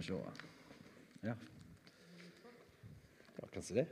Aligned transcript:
vi 0.00 0.06
se 0.06 0.14
Ja. 1.22 1.34
ja 3.36 3.48
kanskje 3.52 3.74
det. 3.82 3.86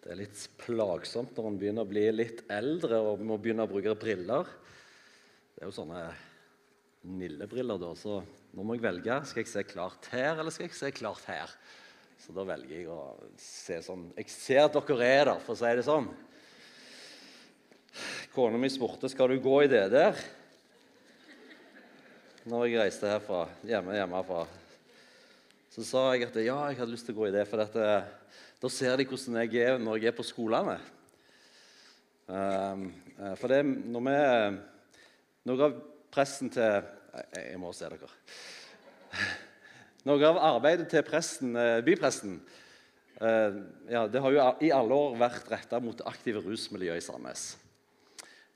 Det 0.00 0.16
er 0.16 0.18
litt 0.24 0.48
plagsomt 0.58 1.36
når 1.36 1.44
man 1.46 1.56
begynner 1.60 1.86
å 1.86 1.88
bli 1.88 2.02
litt 2.12 2.40
eldre 2.50 2.98
og 2.98 3.20
må 3.22 3.38
begynne 3.38 3.62
å 3.62 3.70
bruke 3.70 3.94
briller. 3.94 4.48
Det 5.54 5.62
er 5.62 5.70
jo 5.70 5.76
sånne 5.76 6.02
Nille-briller, 7.00 7.78
da. 7.80 7.94
Så 7.96 8.18
nå 8.52 8.64
må 8.66 8.74
jeg 8.76 8.82
velge. 8.84 9.14
Skal 9.30 9.40
jeg 9.40 9.48
se 9.48 9.62
klart 9.64 10.10
her, 10.12 10.34
eller 10.34 10.52
skal 10.52 10.66
jeg 10.66 10.76
se 10.76 10.90
klart 10.92 11.24
her? 11.30 11.54
Så 12.20 12.34
da 12.36 12.44
velger 12.44 12.74
jeg 12.76 12.88
å 12.92 13.00
se 13.40 13.78
sånn 13.84 14.10
Jeg 14.18 14.28
ser 14.32 14.66
at 14.66 14.76
dere 14.76 15.06
er 15.08 15.24
der, 15.30 15.40
for 15.44 15.56
å 15.56 15.60
si 15.60 15.70
det 15.78 15.86
sånn. 15.86 16.10
Kona 18.34 18.60
mi 18.60 18.68
spurte 18.70 19.08
skal 19.10 19.32
du 19.32 19.40
gå 19.42 19.62
i 19.64 19.70
det 19.70 19.86
der 19.92 20.20
når 22.50 22.64
jeg 22.66 22.78
reiste 22.80 23.08
herfra, 23.10 23.42
hjemme, 23.68 23.92
hjemmefra. 23.94 24.46
Så 25.70 25.84
sa 25.86 26.06
jeg 26.14 26.24
at 26.24 26.38
ja, 26.40 26.56
jeg 26.70 26.78
hadde 26.80 26.94
lyst 26.94 27.06
til 27.06 27.14
å 27.14 27.18
gå 27.20 27.28
i 27.28 27.34
det, 27.34 27.44
for 27.46 27.60
dette, 27.60 27.84
da 28.62 28.70
ser 28.72 28.96
de 28.96 29.06
hvordan 29.06 29.36
jeg 29.42 29.60
er 29.60 29.76
når 29.78 30.00
jeg 30.00 30.10
er 30.10 30.16
på 30.16 30.26
skolene. 30.26 30.78
Um, 32.30 32.88
for 33.38 33.52
det 33.52 33.60
når 33.66 34.06
vi 34.06 34.16
Noe 35.48 35.64
av 35.66 35.76
presten 36.12 36.50
til 36.52 36.82
Jeg 37.34 37.58
må 37.58 37.72
se 37.74 37.88
dere. 37.90 38.10
Noe 40.08 40.24
av 40.24 40.38
arbeidet 40.40 40.86
til 40.88 41.02
presten, 41.04 41.52
eh, 41.60 41.82
bypresten 41.84 42.38
eh, 43.20 43.56
ja, 43.92 44.06
det 44.08 44.22
har 44.24 44.32
jo 44.32 44.44
i 44.64 44.70
alle 44.72 44.96
år 44.96 45.18
vært 45.20 45.50
retta 45.52 45.76
mot 45.76 45.98
det 45.98 46.06
aktive 46.08 46.40
rusmiljøet 46.40 47.02
i 47.02 47.04
Sandnes. 47.04 47.42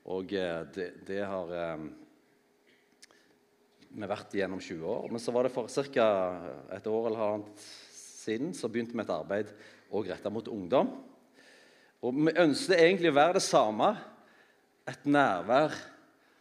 Og 0.09 0.33
eh, 0.33 0.63
det, 0.73 0.87
det 1.05 1.19
har 1.21 1.51
vi 3.93 4.09
vært 4.09 4.33
gjennom 4.39 4.57
20 4.57 4.89
år. 4.89 5.05
Men 5.13 5.21
så 5.21 5.35
var 5.35 5.45
det 5.45 5.53
for 5.53 5.69
ca. 5.69 6.07
et 6.73 6.89
år 6.89 7.11
eller 7.11 7.25
annet 7.27 7.67
siden 7.93 8.49
så 8.57 8.65
begynte 8.65 8.97
vi 8.97 9.05
et 9.05 9.13
arbeid 9.13 9.53
òg 9.93 10.09
retta 10.09 10.33
mot 10.33 10.49
ungdom. 10.49 10.89
Og 12.01 12.25
vi 12.25 12.33
ønsket 12.33 12.81
egentlig 12.81 13.13
å 13.13 13.19
være 13.19 13.37
det 13.37 13.45
samme. 13.45 13.91
Et 14.89 15.05
nærvær 15.05 15.77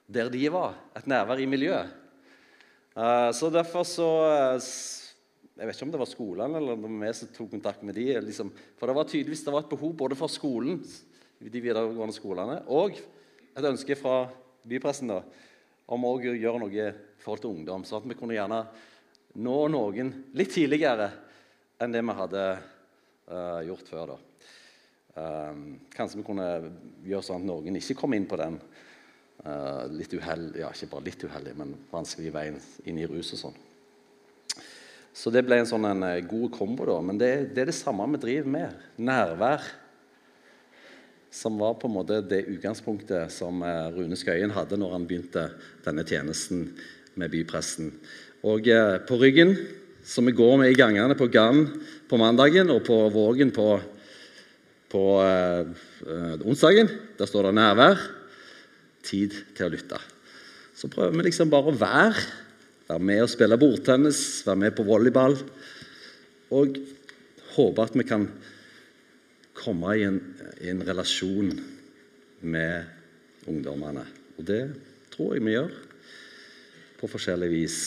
der 0.08 0.32
de 0.32 0.48
var. 0.48 0.80
Et 0.96 1.12
nærvær 1.12 1.44
i 1.44 1.48
miljøet. 1.48 1.92
Så 3.34 3.48
derfor 3.50 3.82
så 3.88 4.08
Jeg 5.54 5.68
vet 5.68 5.76
ikke 5.76 5.86
om 5.86 5.90
det 5.94 6.00
var 6.00 6.10
skolen 6.10 6.58
eller 6.58 6.74
om 6.74 6.94
vi 6.98 7.10
som 7.14 7.30
tok 7.30 7.52
kontakt 7.52 7.82
med 7.86 7.94
de, 7.94 8.08
liksom, 8.26 8.50
For 8.74 8.90
det 8.90 8.96
var 8.96 9.06
tydeligvis 9.06 9.44
det 9.46 9.52
var 9.54 9.62
et 9.62 9.70
behov 9.70 9.92
både 10.00 10.16
for 10.18 10.32
skolen, 10.32 10.80
de 11.38 11.60
videregående 11.62 12.16
skolene, 12.16 12.56
og 12.72 12.96
et 13.54 13.68
ønske 13.68 13.94
fra 13.98 14.24
bypressen 14.66 15.12
da, 15.12 15.20
om 15.94 16.06
å 16.08 16.14
gjøre 16.24 16.58
noe 16.58 16.72
i 16.72 16.88
forhold 17.22 17.44
til 17.44 17.52
ungdom. 17.52 17.84
Sånn 17.86 18.02
at 18.02 18.08
vi 18.10 18.16
kunne 18.18 18.34
gjerne 18.34 18.64
nå 19.44 19.56
noen 19.70 20.10
litt 20.34 20.50
tidligere 20.56 21.10
enn 21.78 21.94
det 21.94 22.02
vi 22.02 22.16
hadde 22.18 22.44
uh, 23.30 23.60
gjort 23.68 23.90
før. 23.92 24.14
da. 24.14 24.20
kanskje 25.94 26.18
vi 26.18 26.26
kunne 26.26 26.48
gjøre 27.06 27.22
sånn 27.22 27.44
at 27.44 27.50
noen 27.52 27.78
ikke 27.78 28.00
kom 28.00 28.16
inn 28.16 28.26
på 28.26 28.40
den 28.40 28.58
Uh, 29.44 29.84
litt 29.92 30.14
uheldig, 30.14 30.62
ja, 30.62 30.70
ikke 30.72 30.86
bare 30.88 31.04
litt 31.04 31.24
uheldig, 31.26 31.52
men 31.58 31.74
vanskelig 31.90 32.30
veien 32.32 32.54
inn 32.88 33.00
i 33.02 33.04
rus 33.10 33.34
og 33.34 33.40
sånn. 33.42 33.63
Så 35.14 35.30
det 35.30 35.44
ble 35.46 35.60
en 35.60 35.68
sånn 35.68 35.86
en, 35.86 36.02
uh, 36.02 36.18
god 36.26 36.50
kombo, 36.56 36.86
da. 36.88 36.98
Men 37.04 37.20
det, 37.20 37.30
det, 37.54 37.62
er 37.62 37.70
det 37.70 37.76
samme 37.76 38.08
vi 38.16 38.22
driver 38.24 38.50
med. 38.56 38.80
Nærvær. 38.98 39.62
Som 41.34 41.58
var 41.62 41.76
på 41.78 41.88
en 41.90 41.94
måte 41.96 42.18
det 42.26 42.44
utgangspunktet 42.50 43.32
som 43.34 43.62
uh, 43.62 43.90
Rune 43.94 44.18
Skøyen 44.18 44.54
hadde 44.54 44.78
når 44.80 44.96
han 44.96 45.06
begynte 45.06 45.48
denne 45.86 46.06
tjenesten 46.06 46.66
med 47.18 47.30
bypresten. 47.30 47.92
Og 48.44 48.66
på 49.08 49.16
ryggen, 49.16 49.54
som 50.04 50.26
vi 50.28 50.34
går 50.36 50.58
med 50.60 50.74
i 50.74 50.76
gangene 50.76 51.14
på 51.16 51.30
Gann 51.32 51.62
på 52.10 52.18
mandagen, 52.20 52.68
og 52.74 52.82
på 52.84 52.98
Vågen 53.14 53.54
på, 53.56 53.68
på 54.92 55.04
onsdagen, 56.44 56.90
der 57.16 57.30
står 57.30 57.48
det 57.48 57.54
'nærvær' 57.56 58.02
tid 59.04 59.36
til 59.56 59.66
å 59.66 59.72
lytte. 59.72 60.00
Så 60.74 60.90
prøver 60.92 61.14
vi 61.16 61.28
liksom 61.28 61.52
bare 61.52 61.72
å 61.72 61.78
være. 61.78 62.24
Være 62.84 63.00
med 63.00 63.22
og 63.24 63.30
spille 63.32 63.56
bordtennis, 63.56 64.42
være 64.44 64.60
med 64.60 64.74
på 64.76 64.84
volleyball. 64.84 65.38
Og 66.52 66.76
håpe 67.54 67.86
at 67.86 67.96
vi 67.96 68.04
kan 68.04 68.26
komme 69.56 69.94
i 69.96 70.04
en, 70.04 70.20
i 70.60 70.68
en 70.68 70.82
relasjon 70.84 71.54
med 72.44 72.84
ungdommene. 73.48 74.04
Og 74.36 74.46
det 74.46 74.62
tror 75.14 75.34
jeg 75.34 75.46
vi 75.46 75.56
gjør 75.56 75.72
på 77.00 77.08
forskjellig 77.08 77.50
vis. 77.52 77.78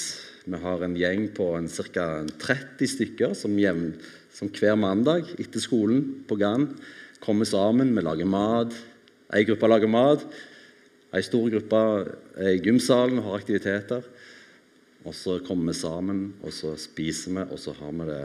Vi 0.48 0.58
har 0.64 0.84
en 0.84 0.98
gjeng 0.98 1.28
på 1.36 1.50
ca. 1.94 2.08
30 2.40 2.92
stykker 2.96 3.34
som, 3.38 3.58
jevn, 3.60 3.92
som, 4.34 4.50
hver 4.50 4.78
mandag 4.80 5.28
etter 5.38 5.62
skolen 5.62 6.24
på 6.28 6.40
Gann 6.40 6.70
kommer 7.22 7.46
sammen. 7.46 7.94
Vi 7.94 8.06
lager 8.06 8.30
mat. 8.30 8.74
Ei 9.36 9.44
gruppe 9.46 9.70
lager 9.70 9.92
mat. 9.92 10.24
Ei 11.14 11.22
stor 11.26 11.50
gruppe 11.52 11.82
er 12.38 12.54
i 12.56 12.62
gymsalen 12.64 13.20
og 13.20 13.30
har 13.30 13.42
aktiviteter. 13.42 14.08
Og 15.08 15.16
så 15.16 15.38
kommer 15.40 15.72
vi 15.72 15.80
sammen, 15.80 16.22
og 16.44 16.52
så 16.52 16.74
spiser 16.80 17.32
vi, 17.38 17.44
og 17.48 17.60
så 17.62 17.72
har 17.78 17.94
vi 17.96 18.08
det 18.10 18.24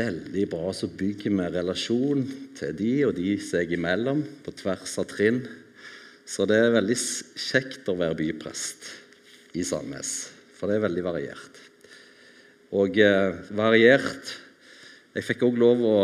veldig 0.00 0.46
bra. 0.50 0.72
Så 0.74 0.90
bygger 0.90 1.36
vi 1.36 1.46
relasjon 1.54 2.24
til 2.58 2.74
de 2.76 2.90
og 3.06 3.14
de 3.18 3.36
seg 3.42 3.76
imellom 3.76 4.24
på 4.44 4.54
tvers 4.58 4.96
av 4.98 5.06
trinn. 5.12 5.44
Så 6.26 6.48
det 6.50 6.58
er 6.58 6.74
veldig 6.74 6.98
kjekt 6.98 7.88
å 7.90 7.96
være 7.98 8.18
byprest 8.18 8.90
i 9.58 9.64
Sandnes, 9.66 10.30
for 10.58 10.70
det 10.70 10.78
er 10.78 10.86
veldig 10.88 11.06
variert. 11.06 11.64
Og 12.74 13.00
eh, 13.02 13.40
variert 13.58 14.36
Jeg 15.10 15.26
fikk 15.26 15.40
òg 15.42 15.56
lov 15.58 15.80
å 15.82 15.94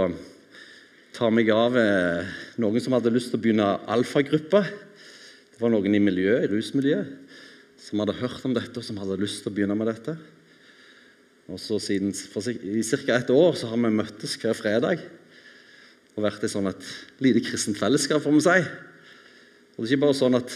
ta 1.14 1.28
meg 1.30 1.46
av 1.54 1.76
eh, 1.78 2.26
noen 2.58 2.82
som 2.82 2.96
hadde 2.96 3.12
lyst 3.14 3.30
til 3.30 3.38
å 3.38 3.42
begynne 3.44 3.68
alfagruppe. 3.86 4.64
Det 4.66 5.62
var 5.62 5.70
noen 5.70 5.94
i 5.94 6.02
miljøet, 6.02 6.48
i 6.48 6.50
rusmiljøet 6.50 7.25
som 7.86 8.02
hadde 8.02 8.16
hørt 8.18 8.42
om 8.46 8.54
dette 8.56 8.80
og 8.80 8.84
som 8.84 8.98
hadde 8.98 9.20
lyst 9.20 9.44
til 9.44 9.52
å 9.52 9.54
begynne 9.54 9.76
med 9.78 9.86
dette. 9.86 10.16
Og 11.46 11.60
så 11.62 11.78
siden, 11.78 12.10
I 12.10 12.82
ca. 12.82 13.14
ett 13.14 13.30
år 13.30 13.54
så 13.54 13.70
har 13.70 13.78
vi 13.78 13.92
møttes 13.94 14.34
hver 14.42 14.56
fredag 14.58 15.04
og 16.16 16.24
vært 16.24 16.46
i 16.46 16.50
sånn 16.50 16.66
et 16.70 16.86
lite 17.22 17.42
kristent 17.44 17.78
fellesskap, 17.78 18.22
får 18.24 18.34
vi 18.34 18.42
si. 18.42 18.56
Og 19.76 19.84
Det 19.84 19.84
er 19.84 19.92
ikke 19.92 20.04
bare 20.06 20.16
sånn 20.16 20.38
at 20.38 20.54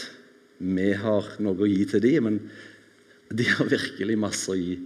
vi 0.57 0.87
har 0.97 1.27
noe 1.45 1.61
å 1.61 1.69
gi 1.69 1.85
til 1.85 2.01
dem, 2.03 2.25
men 2.25 2.39
de 3.31 3.45
har 3.47 3.69
virkelig 3.69 4.17
masse 4.19 4.49
å 4.51 4.57
gi 4.57 4.79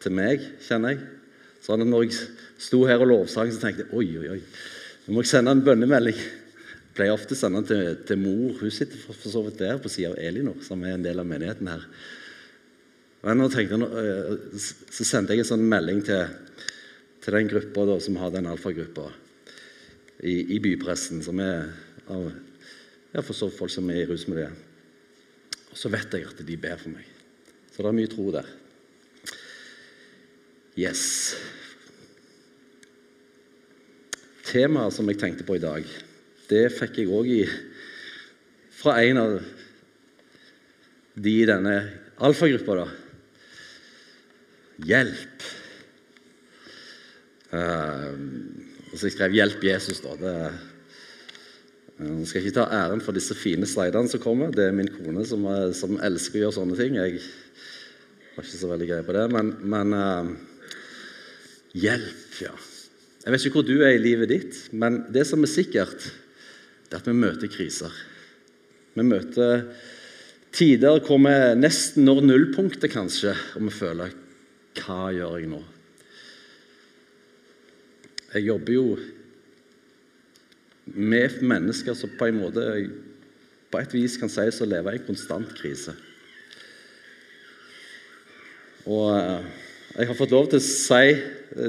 til 0.00 0.14
meg, 0.14 0.44
kjenner 0.62 0.94
jeg. 0.94 1.00
Sånn 1.64 1.82
at 1.82 1.88
når 1.88 2.04
jeg 2.06 2.20
sto 2.60 2.84
her 2.88 3.00
og 3.02 3.10
lovsang, 3.10 3.50
så 3.50 3.64
tenkte 3.64 3.86
jeg 3.86 3.96
oi, 3.96 4.06
oi, 4.20 4.36
oi. 4.36 4.42
Nå 5.06 5.16
må 5.16 5.24
jeg 5.24 5.32
sende 5.32 5.56
en 5.56 5.64
bønnemelding 5.64 6.20
pleier 6.96 7.14
ofte 7.14 7.36
å 7.36 7.38
sende 7.38 7.62
til, 7.68 7.94
til, 8.08 8.20
mor. 8.20 8.56
Hun 8.60 8.72
sitter 8.74 8.98
for, 8.98 9.16
for 9.16 9.32
så 9.32 9.42
vidt 9.46 9.60
der 9.62 9.80
på 9.82 9.92
sida 9.92 10.12
av 10.12 10.18
Elinor, 10.20 10.58
som 10.66 10.82
er 10.84 10.96
en 10.96 11.06
del 11.06 11.22
av 11.22 11.28
menigheten 11.28 11.70
her. 11.70 11.86
Tenkte 13.20 13.76
eh, 13.84 14.60
Så 14.88 15.04
sendte 15.04 15.36
jeg 15.36 15.44
en 15.44 15.50
sånn 15.50 15.66
melding 15.68 16.00
til, 16.06 16.30
til 17.20 17.36
den 17.36 17.50
gruppa 17.50 17.98
som 18.00 18.16
har 18.20 18.32
den 18.32 18.48
alfagruppa 18.48 19.10
i, 20.24 20.56
i 20.56 20.58
bypressen, 20.62 21.20
som 21.24 21.40
er 21.44 21.68
av 22.10 22.30
ja, 23.12 23.22
for 23.22 23.34
så 23.34 23.50
folk 23.52 23.72
som 23.72 23.88
er 23.90 24.04
i 24.04 24.08
rusmiljøet. 24.08 24.66
Og 25.70 25.78
så 25.78 25.90
vet 25.92 26.14
jeg 26.14 26.26
at 26.26 26.42
de 26.46 26.58
ber 26.58 26.78
for 26.80 26.94
meg. 26.94 27.06
Så 27.70 27.82
det 27.82 27.90
er 27.90 27.96
mye 27.96 28.10
tro 28.10 28.26
der. 28.34 28.48
Yes. 30.78 31.02
Temaet 34.46 34.94
som 34.94 35.08
jeg 35.10 35.18
tenkte 35.20 35.46
på 35.46 35.58
i 35.58 35.62
dag 35.62 35.86
det 36.50 36.66
fikk 36.74 37.00
jeg 37.00 37.12
òg 37.14 37.30
fra 38.80 38.96
en 39.04 39.20
av 39.20 39.36
de 41.20 41.34
i 41.42 41.46
denne 41.48 41.76
alfagruppa. 42.20 42.86
Hjelp. 44.88 45.46
Uh, 47.50 48.14
så 48.94 49.08
jeg 49.08 49.14
skrev 49.16 49.34
'Hjelp 49.34 49.64
Jesus'. 49.64 50.02
da. 50.02 50.14
Det, 50.20 50.34
jeg 52.00 52.10
uh, 52.16 52.26
skal 52.26 52.40
ikke 52.40 52.56
ta 52.56 52.66
æren 52.72 53.02
for 53.04 53.12
disse 53.12 53.34
fine 53.34 53.66
slidene 53.66 54.08
som 54.08 54.22
kommer. 54.22 54.50
Det 54.54 54.68
er 54.68 54.76
min 54.76 54.88
kone 54.88 55.26
som, 55.26 55.44
uh, 55.44 55.74
som 55.74 55.98
elsker 56.00 56.38
å 56.38 56.42
gjøre 56.46 56.58
sånne 56.58 56.78
ting. 56.78 56.96
Jeg 56.96 57.20
har 58.36 58.46
ikke 58.46 58.62
så 58.62 58.70
veldig 58.70 58.88
greie 58.88 59.04
på 59.04 59.16
det. 59.18 59.26
Men, 59.34 59.52
men 59.60 59.92
uh, 59.92 60.30
hjelp, 61.76 62.40
ja. 62.40 62.54
Jeg 63.20 63.34
vet 63.34 63.44
ikke 63.44 63.60
hvor 63.60 63.68
du 63.68 63.82
er 63.84 63.98
i 63.98 64.00
livet 64.00 64.30
ditt, 64.32 64.60
men 64.72 65.02
det 65.12 65.26
som 65.28 65.42
er 65.44 65.52
sikkert, 65.52 66.06
det 66.90 66.96
er 66.96 67.02
at 67.04 67.06
vi 67.06 67.14
møter 67.14 67.50
kriser. 67.50 67.94
Vi 68.96 69.04
møter 69.06 69.68
tider 70.50 70.98
hvor 71.06 71.20
vi 71.22 71.34
nesten 71.60 72.04
når 72.08 72.24
nullpunktet, 72.26 72.90
kanskje, 72.90 73.36
og 73.54 73.68
vi 73.68 73.76
føler 73.76 74.16
Hva 74.80 75.12
gjør 75.14 75.38
jeg 75.38 75.50
nå? 75.50 75.60
Jeg 78.34 78.46
jobber 78.46 78.74
jo 78.74 78.84
med 80.90 81.40
mennesker 81.46 81.94
som 81.98 82.12
på 82.18 82.28
en 82.30 82.38
måte 82.42 82.66
på 83.70 83.78
et 83.78 83.94
vis 83.94 84.16
kan 84.18 84.30
sies 84.30 84.58
å 84.62 84.66
leve 84.66 84.94
i 84.94 84.98
en 84.98 85.06
konstant 85.06 85.50
krise. 85.58 85.94
Og 88.90 89.12
eh, 89.14 89.50
jeg 89.94 90.10
har 90.10 90.18
fått 90.18 90.34
lov 90.34 90.48
til 90.50 90.58
å 90.58 90.64
si, 90.64 91.14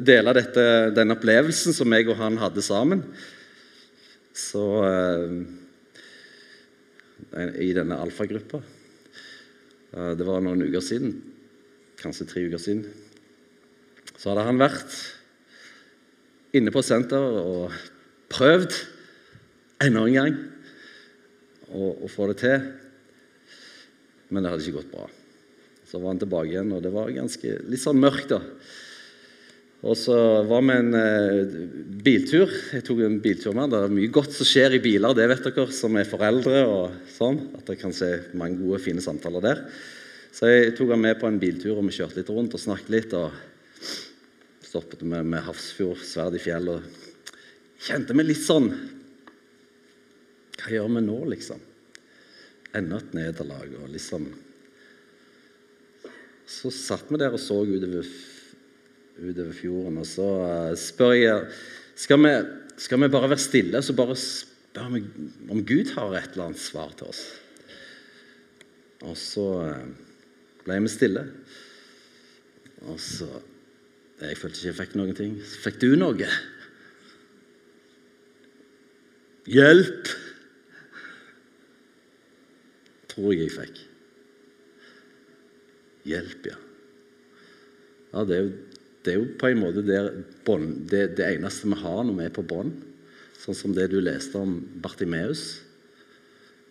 dele 0.05 0.33
dette, 0.37 0.65
denne 0.97 1.17
opplevelsen 1.17 1.75
som 1.77 1.93
jeg 1.93 2.09
og 2.09 2.17
han 2.21 2.37
hadde 2.41 2.65
sammen. 2.65 3.03
Så 4.35 4.63
eh, 4.87 5.31
I 7.67 7.71
denne 7.75 7.99
alfagruppa. 8.01 8.61
Eh, 9.91 10.13
det 10.17 10.27
var 10.27 10.43
noen 10.43 10.63
uker 10.63 10.83
siden, 10.83 11.17
kanskje 12.01 12.29
tre 12.29 12.45
uker 12.47 12.61
siden. 12.61 12.85
Så 14.15 14.31
hadde 14.31 14.45
han 14.47 14.61
vært 14.61 14.93
inne 16.55 16.71
på 16.73 16.83
senteret 16.83 17.41
og 17.41 17.75
prøvd 18.31 18.75
enda 19.81 20.03
en 20.05 20.15
gang 20.15 20.37
å, 21.71 22.07
få 22.11 22.27
det 22.31 22.37
til. 22.43 22.67
Men 24.31 24.43
det 24.43 24.51
hadde 24.51 24.65
ikke 24.65 24.79
gått 24.81 24.93
bra. 24.93 25.07
Så 25.87 25.99
var 25.99 26.13
han 26.13 26.21
tilbake 26.21 26.53
igjen, 26.53 26.71
og 26.75 26.83
det 26.83 26.91
var 26.93 27.11
ganske, 27.15 27.57
litt 27.67 27.83
sånn 27.83 27.99
mørkt. 27.99 28.31
da. 28.31 28.39
Og 29.81 29.97
så 29.97 30.15
var 30.45 30.61
vi 30.61 30.73
en 30.77 30.93
eh, 30.93 31.53
biltur. 32.05 32.51
Jeg 32.75 32.83
tok 32.85 32.99
en 33.01 33.17
biltur 33.21 33.55
med. 33.57 33.71
Det 33.73 33.79
er 33.81 33.93
mye 33.95 34.11
godt 34.13 34.35
som 34.37 34.45
skjer 34.45 34.75
i 34.77 34.81
biler, 34.83 35.15
det 35.17 35.25
vet 35.31 35.47
dere 35.47 35.65
som 35.73 35.95
er 35.97 36.09
foreldre. 36.09 36.59
og 36.69 37.07
sånn, 37.09 37.39
At 37.57 37.65
dere 37.65 37.81
kan 37.81 37.95
se 37.95 38.11
mange 38.37 38.61
gode, 38.61 38.81
fine 38.83 39.01
samtaler 39.01 39.41
der. 39.41 39.63
Så 40.31 40.51
jeg 40.51 40.75
tok 40.77 40.93
han 40.93 41.01
med 41.01 41.17
på 41.19 41.27
en 41.27 41.39
biltur, 41.41 41.79
og 41.79 41.87
vi 41.87 41.97
kjørte 41.97 42.21
litt 42.21 42.29
rundt 42.29 42.53
og 42.53 42.61
snakket 42.61 42.93
litt. 42.93 43.15
og 43.17 43.33
Stoppet 44.61 45.01
med, 45.01 45.25
med 45.33 45.41
Hafrsfjord, 45.47 46.05
Sverd 46.05 46.37
i 46.37 46.43
fjell, 46.43 46.69
og 46.77 46.85
kjente 47.81 48.15
meg 48.15 48.29
litt 48.29 48.43
sånn 48.45 48.69
Hva 50.61 50.69
gjør 50.71 50.93
vi 50.93 51.01
nå, 51.03 51.17
liksom? 51.33 51.65
Enda 52.77 53.01
et 53.01 53.17
nederlag, 53.17 53.73
og 53.81 53.89
liksom 53.91 54.29
så 56.51 56.67
satt 56.73 57.07
vi 57.07 57.19
der 57.19 57.31
og 57.31 57.39
så 57.39 57.61
utover, 57.63 58.07
utover 59.19 59.53
fjorden, 59.55 59.99
og 60.01 60.07
så 60.07 60.27
uh, 60.45 60.77
spør 60.79 61.15
jeg 61.17 61.49
skal 62.01 62.21
vi, 62.23 62.31
skal 62.81 63.01
vi 63.03 63.11
bare 63.13 63.29
være 63.29 63.43
stille 63.43 63.81
så 63.83 63.95
bare 63.97 64.15
spør 64.17 64.93
vi 64.95 65.03
om 65.51 65.65
Gud 65.67 65.93
har 65.97 66.15
et 66.17 66.31
eller 66.31 66.49
annet 66.49 66.61
svar 66.61 66.93
til 66.97 67.11
oss. 67.11 67.25
Og 69.05 69.17
så 69.17 69.47
uh, 69.65 70.09
ble 70.65 70.79
vi 70.85 70.93
stille. 70.93 71.25
Og 72.89 72.99
så 72.99 73.29
Jeg 74.21 74.37
følte 74.37 74.59
ikke 74.59 74.67
jeg 74.67 74.77
fikk 74.77 74.91
noen 74.99 75.15
ting. 75.17 75.37
Så 75.41 75.63
fikk 75.63 75.79
du 75.81 75.95
noe? 75.97 76.27
Hjelp! 79.49 80.11
Tror 83.09 83.33
jeg 83.33 83.47
jeg 83.47 83.53
fikk. 83.55 83.79
Hjelp, 86.11 86.45
ja. 86.51 86.59
ja 88.13 88.23
det, 88.29 88.37
er 88.37 88.45
jo, 88.45 88.51
det, 89.03 89.13
er 89.13 89.17
jo, 89.17 89.27
på 89.39 89.49
en 89.49 89.61
måte 89.61 89.83
det, 89.85 89.99
det, 90.91 91.03
det 91.17 91.27
eneste 91.27 91.69
vi 91.71 91.79
har 91.81 92.01
når 92.05 92.17
vi 92.17 92.25
er 92.27 92.33
på 92.35 92.45
bånd. 92.45 92.75
Sånn 93.41 93.57
som 93.57 93.73
det 93.73 93.87
du 93.89 93.97
leste 94.01 94.37
om 94.37 94.59
Bartimeus. 94.83 95.61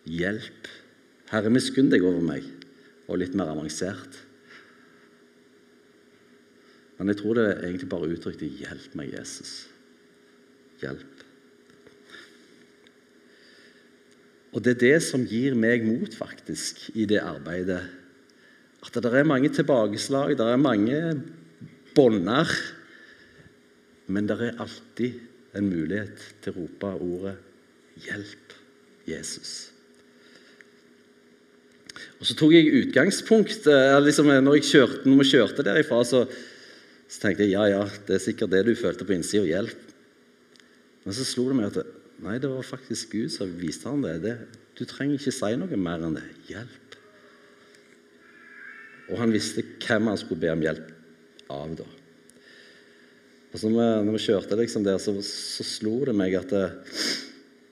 Hjelp. 0.06 0.68
Herre, 1.32 1.50
miskunn 1.52 1.90
deg 1.90 2.06
over 2.06 2.22
meg. 2.22 2.46
Og 3.10 3.18
litt 3.22 3.34
mer 3.38 3.50
avansert. 3.50 4.20
Men 6.98 7.10
jeg 7.10 7.22
tror 7.22 7.38
det 7.38 7.48
egentlig 7.64 7.88
bare 7.90 8.10
uttrykte 8.12 8.46
'Hjelp 8.46 8.94
meg, 8.94 9.14
Jesus'. 9.16 9.70
Hjelp. 10.82 11.24
Og 14.52 14.62
det 14.62 14.76
er 14.76 14.80
det 14.80 15.02
som 15.06 15.24
gir 15.24 15.54
meg 15.54 15.86
mot, 15.86 16.12
faktisk, 16.14 16.90
i 16.94 17.06
det 17.08 17.22
arbeidet 17.22 17.86
at 18.80 18.96
det 18.96 19.12
er 19.12 19.28
mange 19.28 19.48
tilbakeslag, 19.52 20.38
det 20.38 20.46
er 20.46 20.56
mange 20.56 20.98
bånder. 21.96 22.50
Men 24.10 24.26
det 24.26 24.38
er 24.42 24.62
alltid 24.62 25.20
en 25.56 25.66
mulighet 25.70 26.22
til 26.42 26.54
å 26.54 26.62
rope 26.62 26.94
ordet 27.04 27.36
'Hjelp, 28.00 28.54
Jesus'. 29.08 29.70
Og 32.20 32.26
Så 32.26 32.36
tok 32.36 32.52
jeg 32.54 32.72
utgangspunkt 32.80 33.66
eh, 33.68 33.98
liksom, 34.00 34.30
når, 34.30 34.58
jeg 34.60 34.68
kjørte, 34.70 35.08
når 35.08 35.22
vi 35.22 35.30
kjørte 35.30 35.64
derifra. 35.66 36.02
Så, 36.04 36.24
så, 37.08 37.20
tenkte 37.20 37.44
jeg 37.44 37.56
ja, 37.56 37.66
ja, 37.68 37.82
det 38.06 38.16
er 38.16 38.22
sikkert 38.24 38.52
det 38.52 38.64
du 38.68 38.74
følte 38.78 39.04
på 39.04 39.16
innsida. 39.16 39.44
Hjelp. 39.48 39.88
Men 41.04 41.16
så 41.16 41.26
slo 41.26 41.48
det 41.48 41.58
meg 41.58 41.72
at 41.72 41.92
nei, 42.20 42.38
det 42.40 42.52
var 42.52 42.64
faktisk 42.66 43.16
Gud 43.16 43.32
som 43.34 43.52
viste 43.58 43.88
han 43.88 44.04
det. 44.04 44.20
det. 44.24 44.36
Du 44.78 44.84
trenger 44.88 45.18
ikke 45.18 45.34
si 45.34 45.52
noe 45.60 45.80
mer 45.80 46.06
enn 46.06 46.16
det. 46.16 46.24
Hjelp. 46.52 46.96
Og 49.10 49.18
han 49.18 49.34
visste 49.34 49.64
hvem 49.82 50.12
han 50.12 50.20
skulle 50.20 50.44
be 50.44 50.52
om 50.54 50.64
hjelp 50.64 50.99
av. 51.50 51.74
da. 51.82 51.88
Og 53.50 53.58
så 53.58 53.70
når 53.72 54.12
vi, 54.14 54.22
kjørte 54.22 54.58
liksom 54.58 54.86
der, 54.86 55.00
så, 55.02 55.16
så, 55.26 55.66
slo 55.66 55.96
det 56.06 56.14
meg 56.14 56.36
at 56.38 56.52
det, 56.54 56.66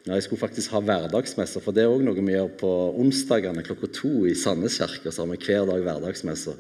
ja, 0.09 0.17
jeg 0.17 0.27
skulle 0.27 0.43
faktisk 0.43 0.73
ha 0.75 0.83
hverdagsmesse. 0.83 1.63
For 1.63 1.77
det 1.77 1.85
er 1.85 1.93
òg 1.93 2.03
noe 2.03 2.19
vi 2.19 2.35
gjør 2.35 2.51
på 2.59 2.73
onsdagene 2.99 3.63
klokka 3.67 3.91
to 4.01 4.13
i 4.27 4.35
Sandnes 4.39 4.81
kirke. 4.81 5.13
Så 5.13 5.23
har 5.23 5.31
vi 5.31 5.39
hver 5.45 5.69
dag 5.71 5.85
hverdagsmesse. 5.85 6.57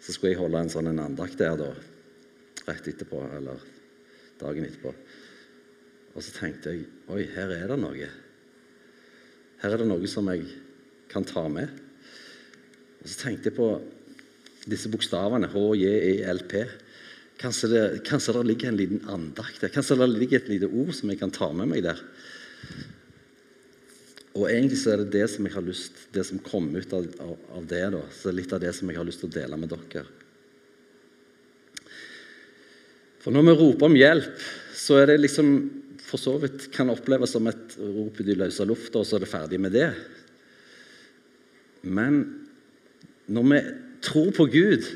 Så 0.00 0.14
skulle 0.14 0.32
jeg 0.32 0.40
holde 0.40 0.62
en 0.62 0.72
sånn 0.72 0.88
en 0.92 1.02
andakt 1.02 1.36
der 1.40 1.58
da, 1.58 1.72
rett 2.68 2.88
etterpå, 2.92 3.20
eller 3.36 3.64
dagen 4.40 4.68
etterpå. 4.68 4.94
Og 6.16 6.24
så 6.24 6.32
tenkte 6.38 6.72
jeg 6.72 6.86
oi, 7.12 7.26
her 7.34 7.52
er 7.52 7.74
det 7.74 7.80
noe. 7.82 8.08
Her 9.60 9.74
er 9.74 9.82
det 9.82 9.88
noe 9.90 10.08
som 10.08 10.30
jeg 10.32 10.46
kan 11.12 11.26
ta 11.28 11.44
med. 11.52 11.68
Og 13.02 13.10
Så 13.10 13.20
tenkte 13.20 13.50
jeg 13.50 13.58
på 13.58 13.68
disse 14.66 14.90
bokstavene 14.92 15.48
H-J-E-L-P. 15.52 16.66
Kanskje 17.40 17.70
det, 17.70 17.82
kanskje 18.08 18.34
det 18.38 18.44
ligger 18.48 18.72
en 18.72 18.78
liten 18.80 19.02
andakt 19.12 19.60
der. 19.62 19.72
Kanskje 19.72 19.98
det 20.00 20.08
ligger 20.14 20.40
et 20.40 20.52
lite 20.54 20.70
ord 20.70 20.94
som 20.96 21.12
jeg 21.12 21.20
kan 21.20 21.34
ta 21.34 21.50
med 21.52 21.70
meg 21.70 21.84
der. 21.84 22.00
Og 24.36 24.50
egentlig 24.50 24.78
så 24.82 24.92
er 24.92 25.02
det 25.02 25.14
det 25.14 25.26
som 25.32 25.46
jeg 25.48 25.54
har 25.54 25.64
lyst, 25.64 26.06
det 26.12 26.26
som 26.28 26.40
kom 26.44 26.68
ut 26.74 26.92
av, 26.92 27.06
av, 27.24 27.34
av 27.56 27.66
det. 27.68 27.84
da, 27.94 28.02
så 28.12 28.34
Litt 28.34 28.52
av 28.52 28.60
det 28.64 28.72
som 28.76 28.90
jeg 28.90 28.98
har 28.98 29.08
lyst 29.08 29.22
til 29.24 29.30
å 29.30 29.36
dele 29.36 29.58
med 29.60 29.72
dere. 29.72 30.04
For 33.24 33.34
når 33.34 33.48
vi 33.48 33.56
roper 33.58 33.88
om 33.88 33.96
hjelp, 33.98 34.44
så 34.76 35.00
er 35.00 35.10
det 35.10 35.22
liksom 35.22 35.56
for 36.06 36.22
så 36.22 36.36
vidt 36.38 36.68
kan 36.74 36.92
oppleves 36.92 37.32
som 37.34 37.48
et 37.50 37.74
rop 37.80 38.20
i 38.22 38.36
løse 38.36 38.64
lufta, 38.68 39.00
og 39.00 39.08
så 39.08 39.16
er 39.16 39.24
det 39.24 39.30
ferdig 39.32 39.58
med 39.58 39.74
det. 39.74 39.88
Men 41.82 42.20
når 43.26 43.48
vi 43.50 43.60
tror 44.06 44.30
på 44.34 44.46
Gud, 44.50 44.86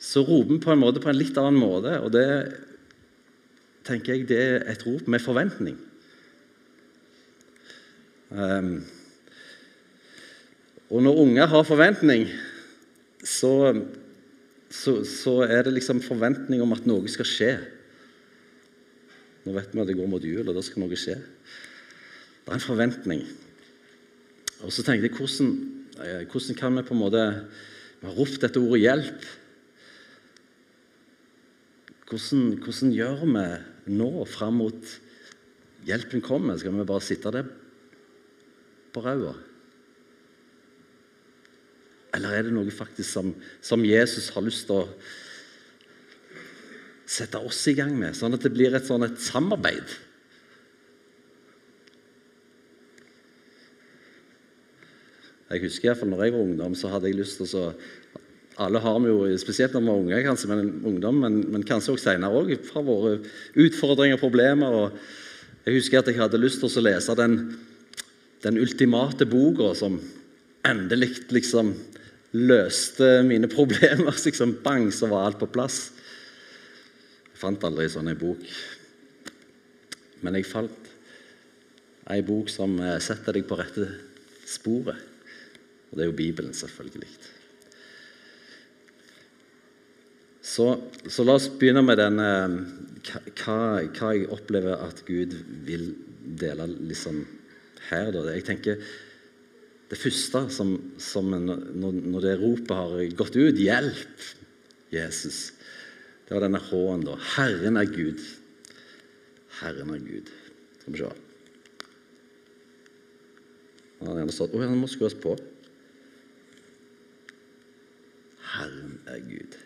så 0.00 0.24
roper 0.24 0.54
vi 0.54 0.62
på 0.64 0.72
en 0.72 0.80
måte 0.80 1.02
på 1.02 1.10
en 1.10 1.18
litt 1.18 1.36
annen 1.40 1.60
måte. 1.60 1.98
Og 2.04 2.12
det 2.14 2.26
tenker 3.86 4.14
jeg 4.14 4.28
det 4.28 4.40
er 4.40 4.64
et 4.72 4.84
rop 4.86 5.08
med 5.10 5.22
forventning. 5.22 5.76
Um, 8.34 8.80
og 10.90 11.04
når 11.04 11.20
unger 11.22 11.52
har 11.52 11.68
forventning, 11.68 12.26
så, 13.24 13.52
så, 14.68 14.98
så, 15.08 15.36
er 15.46 15.64
det 15.64 15.76
liksom 15.76 16.02
forventning 16.04 16.64
om 16.64 16.74
at 16.76 16.88
noe 16.88 17.12
skal 17.12 17.28
skje. 17.28 17.52
Nå 19.44 19.54
vet 19.54 19.72
vi 19.72 19.84
at 19.84 19.88
det 19.88 19.96
går 20.00 20.10
mot 20.10 20.24
jul, 20.24 20.44
og 20.48 20.56
da 20.56 20.64
skal 20.64 20.84
noe 20.84 20.98
skje. 20.98 21.16
Det 22.44 22.52
er 22.52 22.58
en 22.58 22.64
forventning. 22.64 23.24
Og 24.64 24.72
så 24.72 24.84
tenkte 24.84 25.08
jeg 25.08 25.16
hvordan 25.16 25.54
Eh, 25.94 26.26
hvordan 26.26 26.54
kan 26.54 26.76
vi 26.76 26.82
på 26.82 26.94
en 26.94 27.00
måte 27.00 27.22
Vi 28.04 28.10
har 28.10 28.18
ropt 28.20 28.42
dette 28.42 28.60
ordet 28.60 28.82
'hjelp'. 28.82 29.26
Hvordan, 32.04 32.42
hvordan 32.60 32.90
gjør 32.92 33.22
vi 33.24 33.44
nå 33.96 34.24
fram 34.28 34.60
mot 34.60 34.90
hjelpen 35.88 36.20
kommer? 36.20 36.58
Skal 36.60 36.76
vi 36.76 36.84
bare 36.84 37.00
sitte 37.00 37.32
der 37.32 37.48
på 38.92 39.00
ræva? 39.00 39.32
Eller 42.14 42.28
er 42.28 42.42
det 42.44 42.52
noe 42.52 42.70
faktisk 42.70 43.08
som, 43.08 43.32
som, 43.64 43.88
Jesus 43.88 44.28
har 44.36 44.44
lyst 44.44 44.68
til 44.68 44.84
å 44.84 44.90
sette 47.08 47.40
oss 47.40 47.64
i 47.72 47.74
gang 47.74 47.96
med, 47.96 48.12
sånn 48.14 48.36
at 48.36 48.44
det 48.44 48.52
blir 48.52 48.76
et, 48.76 48.84
sånn 48.84 49.08
et 49.08 49.16
samarbeid? 49.16 49.96
Jeg 55.50 55.66
husker 55.66 55.88
i 55.88 55.90
hvert 55.90 56.00
fall 56.00 56.10
når 56.12 56.24
jeg 56.24 56.34
var 56.34 56.46
ungdom, 56.46 56.74
så 56.78 56.90
hadde 56.92 57.10
jeg 57.10 57.18
lyst 57.20 57.40
til 57.42 57.60
å 57.60 57.66
alle 58.62 58.78
har 58.78 59.00
vi 59.02 59.10
jo, 59.10 59.38
Spesielt 59.40 59.74
når 59.74 59.82
vi 59.82 59.88
var 59.88 60.02
unge, 60.02 60.22
kanskje, 60.28 60.48
men, 60.50 60.68
ungdom, 60.86 61.16
men, 61.24 61.38
men 61.50 61.64
kanskje 61.66 61.94
også 61.94 62.12
senere 62.12 62.38
òg, 62.38 62.52
fra 62.68 62.84
våre 62.86 63.16
utfordringer 63.58 64.18
og 64.18 64.22
problemer. 64.22 64.76
Jeg 65.64 65.80
husker 65.80 66.00
at 66.00 66.10
jeg 66.10 66.20
hadde 66.20 66.38
lyst 66.38 66.62
til 66.62 66.70
å 66.70 66.84
lese 66.84 67.16
den, 67.18 67.38
den 68.44 68.60
ultimate 68.62 69.26
boka 69.26 69.72
som 69.78 69.98
endelig 70.64 71.24
liksom 71.34 71.72
løste 72.34 73.24
mine 73.26 73.50
problemer. 73.56 74.14
liksom 74.14 74.58
Bang, 74.62 74.90
så 74.94 75.10
var 75.10 75.26
alt 75.26 75.40
på 75.42 75.50
plass. 75.50 75.88
Jeg 77.32 77.40
fant 77.42 77.66
aldri 77.66 77.88
sånn 77.90 78.12
en 78.12 78.20
bok. 78.20 78.44
Men 80.22 80.38
jeg 80.38 80.46
falt 80.46 80.92
ei 82.12 82.20
bok 82.22 82.52
som 82.52 82.76
eh, 82.84 83.00
setter 83.02 83.34
deg 83.34 83.48
på 83.48 83.58
rette 83.58 83.88
sporet. 84.46 85.13
Og 85.94 85.98
det 85.98 86.02
er 86.02 86.08
jo 86.10 86.16
Bibelen, 86.18 86.50
selvfølgelig. 86.58 87.08
Så, 90.42 90.66
så 91.06 91.22
la 91.22 91.36
oss 91.38 91.46
begynne 91.54 91.84
med 91.86 92.00
den 92.02 92.18
eh, 92.18 92.56
hva, 93.06 93.58
hva, 93.86 94.08
jeg 94.10 94.26
opplever 94.34 94.82
at 94.82 95.04
Gud 95.06 95.36
vil 95.68 95.92
dele 96.42 96.66
liksom 96.90 97.22
her. 97.92 98.10
Da. 98.10 98.24
Jeg 98.34 98.46
tenker 98.50 98.82
Det 99.86 100.00
første 100.00 100.40
som, 100.50 100.74
som 100.98 101.30
når, 101.30 101.94
når 101.94 102.24
det 102.24 102.34
ropet 102.40 102.74
har 102.74 102.94
gått 103.14 103.36
ut 103.36 103.54
'Hjelp, 103.60 104.24
Jesus', 104.90 105.52
det 106.26 106.34
var 106.34 106.42
denne 106.48 106.58
H-en, 106.58 107.04
da. 107.06 107.14
Herren 107.36 107.78
er 107.78 107.86
Gud. 107.86 108.18
Herren 109.60 109.94
er 109.94 110.02
Gud. 110.02 110.32
Skal 110.80 110.96
vi 110.96 111.04
se. 111.04 111.12
Han 114.00 114.08
har 114.10 114.24
gjerne 114.24 114.34
stått 114.34 114.56
Å, 114.56 114.64
han 114.64 114.80
må 114.80 114.90
skrus 114.90 115.14
på. 115.14 115.36
Herren 118.54 118.98
er 119.10 119.20
Gud. 119.22 119.56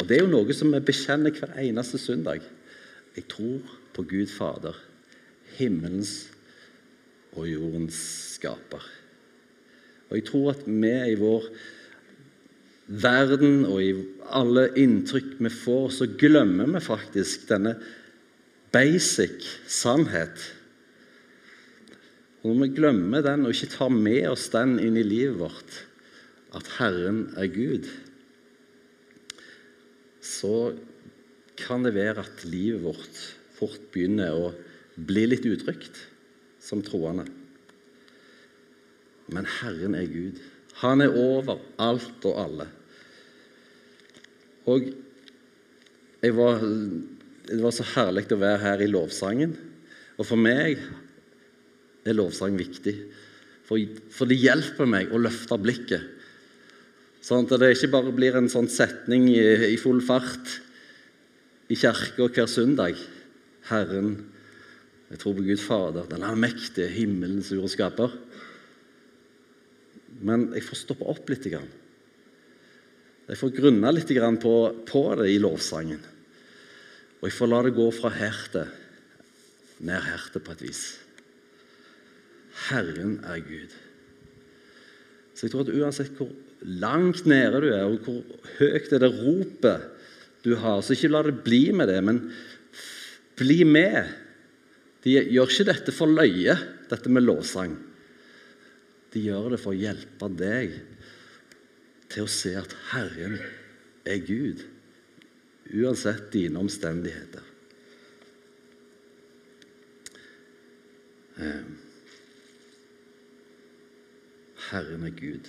Og 0.00 0.08
Det 0.08 0.16
er 0.16 0.24
jo 0.24 0.32
noe 0.32 0.56
som 0.56 0.72
vi 0.72 0.80
bekjenner 0.84 1.34
hver 1.36 1.58
eneste 1.62 2.00
søndag. 2.00 2.42
Jeg 3.16 3.28
tror 3.28 3.60
på 3.92 4.04
Gud 4.08 4.30
Fader, 4.32 4.76
himmelens 5.58 6.30
og 7.36 7.46
jordens 7.48 7.98
skaper. 8.36 8.84
Og 10.10 10.18
jeg 10.18 10.26
tror 10.28 10.50
at 10.52 10.64
vi 10.66 10.92
i 11.12 11.18
vår 11.20 11.46
verden 13.02 13.62
og 13.64 13.78
i 13.80 13.92
alle 14.32 14.66
inntrykk 14.80 15.38
vi 15.40 15.52
får, 15.52 15.86
så 15.96 16.08
glemmer 16.18 16.68
vi 16.74 16.82
faktisk 16.84 17.46
denne 17.48 17.76
basic 18.72 19.46
sannhet. 19.68 20.50
Og 22.42 22.50
Når 22.50 22.66
vi 22.66 22.74
glemmer 22.74 23.22
den 23.22 23.46
og 23.46 23.54
ikke 23.54 23.72
tar 23.76 23.92
med 23.94 24.26
oss 24.32 24.48
den 24.52 24.78
inn 24.82 24.96
i 24.98 25.06
livet 25.06 25.38
vårt, 25.38 25.76
at 26.56 26.68
Herren 26.78 27.28
er 27.38 27.48
Gud, 27.52 27.86
så 30.22 30.72
kan 31.58 31.84
det 31.84 31.94
være 31.96 32.22
at 32.22 32.44
livet 32.46 32.82
vårt 32.84 33.22
fort 33.58 33.90
begynner 33.94 34.34
å 34.34 34.52
bli 34.96 35.26
litt 35.28 35.46
utrygt 35.48 35.98
som 36.62 36.82
troende. 36.84 37.26
Men 39.32 39.48
Herren 39.60 39.96
er 39.98 40.08
Gud. 40.10 40.38
Han 40.82 41.02
er 41.04 41.14
over 41.18 41.60
alt 41.82 42.26
og 42.28 42.38
alle. 42.38 42.68
Og 44.70 44.92
var, 46.22 46.60
Det 46.62 47.58
var 47.58 47.74
så 47.74 47.86
herlig 47.96 48.28
å 48.30 48.38
være 48.38 48.62
her 48.62 48.82
i 48.84 48.90
lovsangen. 48.90 49.56
Og 50.18 50.26
for 50.28 50.38
meg 50.38 50.78
er 52.06 52.14
lovsang 52.14 52.54
viktig. 52.58 52.94
For, 53.66 53.80
for 54.12 54.30
det 54.30 54.38
hjelper 54.42 54.86
meg 54.90 55.10
å 55.10 55.20
løfte 55.22 55.58
blikket. 55.62 56.04
Sånn 57.22 57.46
at 57.46 57.54
det 57.62 57.70
ikke 57.76 57.92
bare 57.92 58.12
blir 58.14 58.36
en 58.38 58.50
sånn 58.50 58.66
setning 58.70 59.28
i, 59.30 59.40
i 59.70 59.78
full 59.78 60.00
fart 60.02 60.58
i 61.70 61.78
kirka 61.78 62.26
hver 62.26 62.48
søndag. 62.50 62.98
Herren, 63.70 64.16
jeg 65.12 65.20
tror 65.22 65.36
på 65.38 65.44
Gud 65.46 65.62
Fader, 65.62 66.08
den 66.10 66.26
allmektige, 66.26 66.90
himmelens 66.90 67.52
ord 67.54 67.70
skaper. 67.70 68.16
Men 70.22 70.50
jeg 70.56 70.66
får 70.66 70.82
stoppe 70.82 71.06
opp 71.08 71.30
litt. 71.30 71.46
Jeg 71.46 73.38
får 73.38 73.54
grunne 73.54 73.94
litt 73.94 74.10
på, 74.42 74.54
på 74.88 75.02
det 75.22 75.30
i 75.30 75.40
lovsangen. 75.40 76.02
Og 77.20 77.28
jeg 77.28 77.38
får 77.38 77.52
la 77.52 77.62
det 77.62 77.76
gå 77.78 77.86
fra 77.94 78.10
herte, 78.10 78.66
ned 79.78 80.02
herte 80.10 80.42
på 80.42 80.56
et 80.56 80.64
vis. 80.66 80.82
Herren 82.68 83.20
er 83.30 83.38
Gud. 83.46 83.76
Så 85.32 85.46
jeg 85.46 85.54
tror 85.54 85.64
at 85.64 85.76
uansett 85.76 86.18
hvor 86.18 86.32
langt 86.64 87.26
nede 87.26 87.60
du 87.62 87.68
er, 87.72 87.84
og 87.86 88.04
hvor 88.04 88.48
høyt 88.58 88.92
er 88.92 89.02
det 89.02 89.12
ropet 89.16 89.88
du 90.42 90.54
har, 90.58 90.82
så 90.82 90.94
ikke 90.94 91.10
la 91.12 91.22
det 91.26 91.38
bli 91.46 91.62
med 91.74 91.90
det, 91.90 92.00
men 92.04 92.20
bli 93.38 93.62
med. 93.66 94.10
De 95.02 95.16
gjør 95.18 95.50
ikke 95.50 95.68
dette 95.70 95.94
for 95.94 96.10
løye, 96.10 96.56
dette 96.90 97.10
med 97.10 97.24
lovsang. 97.26 97.76
De 99.12 99.22
gjør 99.22 99.52
det 99.52 99.60
for 99.62 99.74
å 99.74 99.78
hjelpe 99.78 100.28
deg 100.38 100.76
til 102.12 102.26
å 102.26 102.30
se 102.30 102.54
at 102.58 102.74
Herren 102.92 103.38
er 104.08 104.22
Gud, 104.26 104.62
uansett 105.72 106.30
dine 106.34 106.60
omstendigheter. 106.60 107.48
Eh, 111.42 111.62
Herren 114.70 115.06
er 115.08 115.14
Gud. 115.16 115.48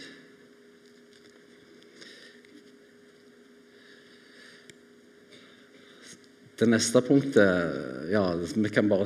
Det 6.63 6.69
neste 6.71 7.01
punktet 7.03 8.11
ja, 8.13 8.21
Vi 8.39 8.69
kan 8.71 8.87
bare 8.87 9.03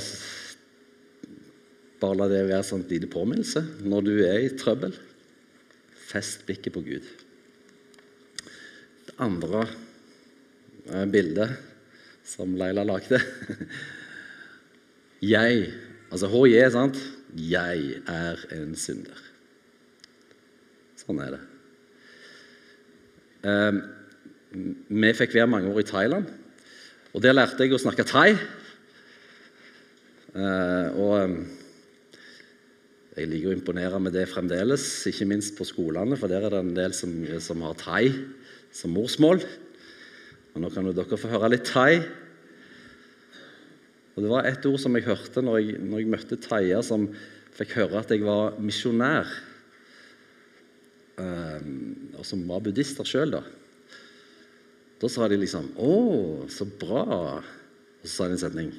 bare 1.97 2.17
la 2.19 2.27
det 2.29 2.43
være 2.45 2.65
sånn 2.67 2.83
liten 2.85 3.09
påminnelse 3.09 3.63
når 3.81 4.03
du 4.05 4.11
er 4.21 4.43
i 4.45 4.51
trøbbel. 4.53 4.93
Fest 6.07 6.43
blikket 6.45 6.75
på 6.75 6.83
Gud. 6.85 7.07
Det 9.07 9.15
andre 9.25 9.63
eh, 9.65 11.07
bildet 11.09 11.57
som 12.27 12.53
Leila 12.61 12.85
lagde 12.85 13.23
Jeg, 15.33 15.71
altså 16.13 16.29
HJ, 16.29 16.61
sant? 16.77 17.01
Jeg 17.33 18.03
er 18.05 18.47
en 18.53 18.77
synder. 18.77 19.27
Sånn 21.01 21.25
er 21.25 21.39
det. 21.39 21.45
Eh, 23.49 23.85
vi 24.93 25.17
fikk 25.17 25.33
være 25.39 25.55
mange 25.57 25.73
år 25.73 25.81
i 25.81 25.89
Thailand, 25.89 26.29
og 27.17 27.23
der 27.25 27.33
lærte 27.33 27.65
jeg 27.65 27.73
å 27.73 27.81
snakke 27.81 28.03
thai. 28.05 28.35
Eh, 30.37 30.87
og 31.01 31.15
jeg 33.17 33.31
liker 33.31 33.49
å 33.49 33.55
imponere 33.55 33.97
med 34.05 34.13
det 34.13 34.27
fremdeles, 34.29 34.85
ikke 35.09 35.25
minst 35.25 35.55
på 35.57 35.65
skolene, 35.65 36.13
for 36.13 36.29
der 36.29 36.45
er 36.45 36.53
det 36.53 36.61
en 36.61 36.75
del 36.77 36.93
som, 36.93 37.15
som 37.41 37.65
har 37.65 37.73
thai 37.81 38.11
som 38.69 38.93
morsmål. 38.93 39.41
Og 40.53 40.61
nå 40.61 40.69
kan 40.69 40.85
jo 40.85 40.93
dere 40.93 41.17
få 41.17 41.33
høre 41.33 41.49
litt 41.55 41.65
thai. 41.65 42.05
Og 44.13 44.21
Det 44.21 44.29
var 44.29 44.45
ett 44.45 44.69
ord 44.69 44.77
som 44.85 44.93
jeg 44.93 45.09
hørte 45.09 45.41
når 45.41 45.57
jeg, 45.57 45.81
når 45.89 46.03
jeg 46.03 46.13
møtte 46.13 46.41
thaier 46.45 46.85
som 46.85 47.09
fikk 47.57 47.79
høre 47.81 48.05
at 48.05 48.13
jeg 48.13 48.21
var 48.29 48.61
misjonær, 48.61 49.25
um, 51.17 51.77
og 52.13 52.25
som 52.29 52.45
var 52.45 52.61
buddhister 52.61 53.09
sjøl, 53.09 53.39
da. 53.39 53.41
Da 54.97 55.09
sa 55.09 55.27
de 55.27 55.37
liksom 55.37 55.73
'Å, 55.77 56.49
så 56.49 56.65
bra'. 56.65 57.43
Og 58.01 58.05
så 58.05 58.13
sa 58.13 58.27
de 58.27 58.37
en 58.37 58.41
setning. 58.41 58.71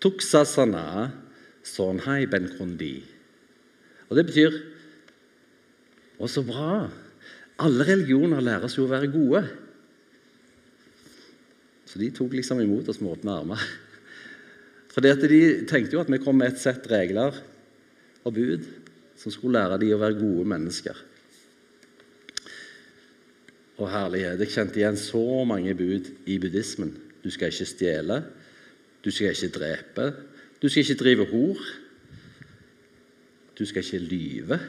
Tuksasana 0.00 1.12
sonhai 1.62 2.26
ben 2.26 2.48
kondi. 2.56 3.02
Og 4.08 4.16
det 4.16 4.26
betyr 4.26 4.52
Å, 6.20 6.28
så 6.28 6.42
bra! 6.44 6.90
Alle 7.64 7.84
religioner 7.84 8.42
læres 8.44 8.74
jo 8.76 8.84
å 8.84 8.90
være 8.90 9.08
gode. 9.08 9.40
Så 11.88 11.96
de 11.96 12.10
tok 12.12 12.34
liksom 12.36 12.60
imot 12.60 12.90
oss 12.92 13.00
med 13.00 13.14
åpne 13.14 13.38
armer. 13.40 13.62
Fordi 14.92 15.14
De 15.28 15.40
tenkte 15.64 15.96
jo 15.96 16.02
at 16.02 16.10
vi 16.12 16.20
kom 16.20 16.36
med 16.36 16.52
et 16.52 16.60
sett 16.60 16.84
regler 16.92 17.32
og 18.24 18.34
bud 18.36 18.66
som 19.16 19.32
skulle 19.32 19.56
lære 19.56 19.80
de 19.80 19.94
å 19.94 20.00
være 20.00 20.18
gode 20.20 20.44
mennesker. 20.44 20.96
Og 23.80 23.88
herlighet, 23.88 24.40
Jeg 24.40 24.52
kjente 24.52 24.80
igjen 24.80 24.96
så 25.00 25.44
mange 25.48 25.74
bud 25.74 26.10
i 26.28 26.36
buddhismen. 26.38 26.92
Du 27.24 27.30
skal 27.32 27.48
ikke 27.48 27.64
stjele, 27.68 28.24
du 29.04 29.10
skal 29.10 29.32
ikke 29.32 29.48
drepe, 29.56 30.12
du 30.62 30.68
skal 30.68 30.84
ikke 30.84 31.00
drive 31.00 31.26
hor. 31.30 31.60
Du 33.58 33.66
skal 33.66 33.84
ikke 33.84 33.98
lyve. 33.98 34.60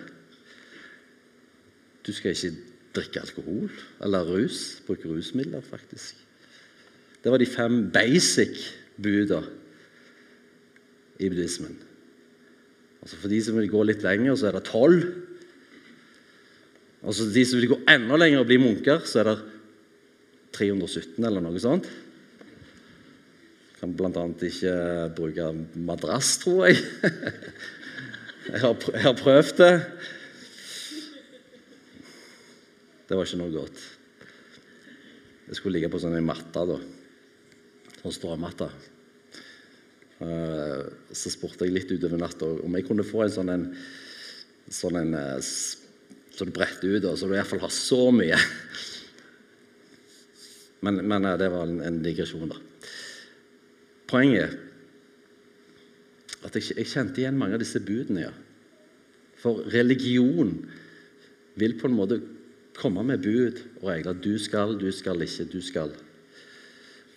Du 2.08 2.14
skal 2.14 2.32
ikke 2.32 2.56
drikke 2.96 3.20
alkohol 3.20 3.72
eller 4.04 4.28
rus. 4.28 4.82
Bruke 4.88 5.08
rusmidler, 5.08 5.62
faktisk. 5.62 6.16
Det 7.24 7.32
var 7.32 7.38
de 7.38 7.46
fem 7.46 7.92
basic 7.92 8.72
buda 9.04 9.42
i 11.20 11.30
buddhismen. 11.30 11.78
Altså 13.02 13.18
For 13.18 13.28
de 13.28 13.44
som 13.44 13.58
vil 13.58 13.70
gå 13.70 13.84
litt 13.84 14.04
lenger, 14.04 14.36
så 14.36 14.48
er 14.48 14.58
det 14.58 14.64
tolv. 14.72 15.04
Altså 17.02 17.26
de 17.34 17.44
som 17.48 17.58
vil 17.58 17.72
gå 17.72 17.80
enda 17.90 18.18
lenger 18.20 18.44
og 18.44 18.50
bli 18.50 18.60
munker, 18.62 19.02
så 19.10 19.22
er 19.22 19.32
det 19.32 19.38
317 20.58 21.18
eller 21.26 21.44
noe 21.44 21.62
sånt. 21.62 21.88
Kan 23.80 23.96
bl.a. 23.98 24.26
ikke 24.46 24.74
bruke 25.18 25.48
madrass, 25.82 26.36
tror 26.44 26.68
jeg. 26.70 26.82
Jeg 28.42 28.60
har, 28.66 29.14
prøvd 29.16 29.52
det. 29.62 29.74
Det 33.08 33.16
var 33.16 33.28
ikke 33.28 33.38
noe 33.38 33.54
godt. 33.54 33.84
Jeg 35.46 35.60
skulle 35.60 35.76
ligge 35.78 35.92
på 35.94 36.00
sånn 36.02 36.18
ei 36.18 36.24
matte, 36.26 36.64
da. 36.68 36.80
Sånn 38.02 38.16
stråmatte. 38.16 38.68
Eh, 40.26 40.82
så 41.16 41.32
spurte 41.34 41.70
jeg 41.70 41.78
litt 41.78 41.94
utover 41.94 42.20
natta 42.22 42.50
om 42.66 42.76
jeg 42.78 42.86
kunne 42.90 43.06
få 43.06 43.24
en 43.26 43.34
sånn 43.34 43.54
en, 43.54 43.64
sånn 44.70 45.00
en 45.00 45.16
eh, 45.18 45.38
så 46.32 46.48
du 46.48 46.54
bretter 46.56 46.96
ut, 46.96 47.06
og 47.06 47.18
så 47.20 47.28
du 47.28 47.36
iallfall 47.36 47.64
har 47.64 47.74
så 47.76 48.04
mye. 48.16 48.40
Men, 50.82 51.02
men 51.06 51.28
det 51.38 51.50
var 51.54 51.68
en, 51.68 51.82
en 51.86 52.00
digresjon, 52.02 52.50
da. 52.50 52.58
Poenget 54.10 54.58
at 56.42 56.56
jeg, 56.58 56.72
jeg, 56.74 56.90
kjente 56.90 57.22
igjen 57.22 57.38
mange 57.38 57.58
av 57.58 57.62
disse 57.62 57.82
budene. 57.86 58.26
ja. 58.26 58.32
For 59.42 59.66
religion 59.74 60.56
vil 61.60 61.76
på 61.78 61.90
en 61.90 61.98
måte 61.98 62.20
komme 62.78 63.04
med 63.06 63.22
bud 63.22 63.60
og 63.82 63.90
regler. 63.92 64.18
Du 64.18 64.34
skal, 64.42 64.74
du 64.80 64.90
skal 64.94 65.22
ikke, 65.26 65.48
du 65.52 65.60
skal. 65.66 65.94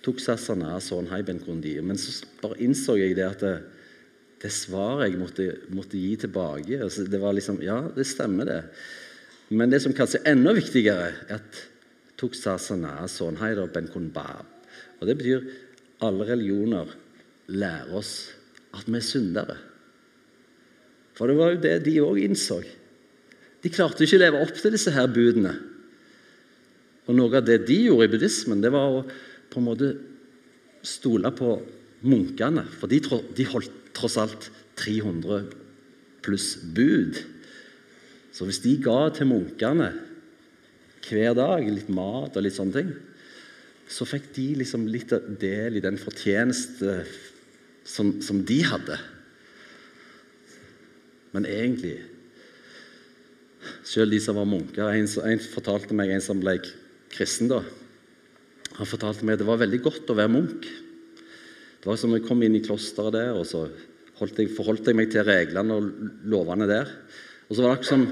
Tok 0.04 0.21
sassana, 0.21 0.76
sånn, 0.85 1.09
Men 1.09 1.97
så 1.97 2.26
bare 2.42 2.61
innså 2.61 2.99
jeg 3.00 3.16
det 3.16 3.25
at 3.25 3.40
det, 3.40 3.54
det 4.42 4.52
svaret 4.52 5.09
jeg 5.09 5.21
måtte, 5.21 5.47
måtte 5.73 5.97
gi 5.97 6.16
tilbake 6.21 6.83
altså, 6.83 7.06
Det 7.09 7.21
var 7.21 7.33
liksom 7.33 7.62
Ja, 7.62 7.88
det 7.97 8.04
stemmer, 8.04 8.44
det. 8.44 8.62
Men 9.54 9.70
det 9.70 9.80
som 9.84 9.94
kanskje 9.94 10.20
er 10.23 10.34
enda 10.34 10.54
viktigere, 10.56 11.12
er 11.28 11.38
at 11.38 11.61
tok 12.18 12.37
sasana, 12.38 13.06
sånn, 13.11 13.38
ben 13.73 13.90
kunbab. 13.92 14.46
Og 15.00 15.06
det 15.06 15.16
betyr 15.18 15.46
alle 16.04 16.26
religioner 16.28 16.90
lærer 17.49 17.94
oss 17.94 18.32
at 18.75 18.88
vi 18.88 18.99
er 18.99 19.04
syndere. 19.04 19.56
For 21.14 21.30
det 21.30 21.37
var 21.38 21.52
jo 21.52 21.62
det 21.62 21.76
de 21.84 22.00
òg 22.02 22.18
innså. 22.25 22.58
De 23.62 23.70
klarte 23.73 24.04
ikke 24.04 24.18
å 24.18 24.25
leve 24.25 24.42
opp 24.42 24.56
til 24.58 24.75
disse 24.75 24.92
her 24.94 25.06
budene. 25.08 25.54
Og 27.06 27.14
Noe 27.14 27.38
av 27.38 27.46
det 27.46 27.62
de 27.68 27.78
gjorde 27.87 28.08
i 28.08 28.12
buddhismen, 28.14 28.62
det 28.64 28.73
var 28.75 28.99
å 28.99 29.04
på 29.52 29.61
en 29.61 29.68
måte 29.68 29.90
stole 30.84 31.30
på 31.37 31.58
munkene. 32.04 32.64
For 32.80 32.90
de, 32.90 33.00
de 33.37 33.46
holdt 33.52 33.92
tross 33.94 34.16
alt 34.20 34.49
300 34.80 35.44
pluss 36.25 36.54
bud. 36.75 37.20
Så 38.35 38.47
hvis 38.49 38.62
de 38.64 38.75
ga 38.83 39.09
til 39.14 39.31
munkene 39.31 39.93
hver 41.05 41.37
dag 41.37 41.67
litt 41.69 41.91
mat 41.93 42.35
og 42.35 42.43
litt 42.43 42.57
sånne 42.57 42.75
ting, 42.75 42.91
så 43.87 44.07
fikk 44.09 44.31
de 44.35 44.47
liksom 44.62 44.88
litt 44.91 45.12
del 45.41 45.79
i 45.79 45.85
den 45.85 45.99
fortjeneste 46.00 47.03
som, 47.85 48.17
som 48.25 48.41
de 48.47 48.59
hadde. 48.64 48.99
Men 51.35 51.47
egentlig 51.50 51.99
Selv 53.85 54.12
de 54.12 54.19
som 54.21 54.37
var 54.37 54.45
munker 54.45 54.91
en, 54.93 55.07
en, 55.09 55.41
fortalte 55.55 55.97
meg, 55.97 56.11
en 56.12 56.21
som 56.21 56.41
ble 56.41 56.59
kristen, 57.14 57.49
da, 57.49 57.62
han 58.76 58.88
fortalte 58.88 59.25
meg 59.25 59.38
at 59.38 59.41
det 59.41 59.47
var 59.49 59.61
veldig 59.62 59.79
godt 59.87 60.11
å 60.12 60.17
være 60.19 60.33
munk. 60.35 60.67
Det 61.81 61.88
var 61.88 61.97
som 62.00 62.12
jeg 62.12 62.26
kom 62.26 62.43
inn 62.45 62.59
i 62.59 62.61
klosteret 62.64 63.14
der, 63.17 63.31
og 63.33 63.47
så 63.49 63.62
jeg, 63.71 64.50
forholdt 64.53 64.91
jeg 64.91 64.99
meg 64.99 65.09
til 65.12 65.25
reglene 65.25 65.79
og 65.79 65.88
lovene 66.29 66.69
der. 66.69 66.93
Og 67.49 67.57
så 67.57 67.63
var 67.63 67.71
det 67.71 67.79
akkurat 67.79 67.93
som 67.93 68.07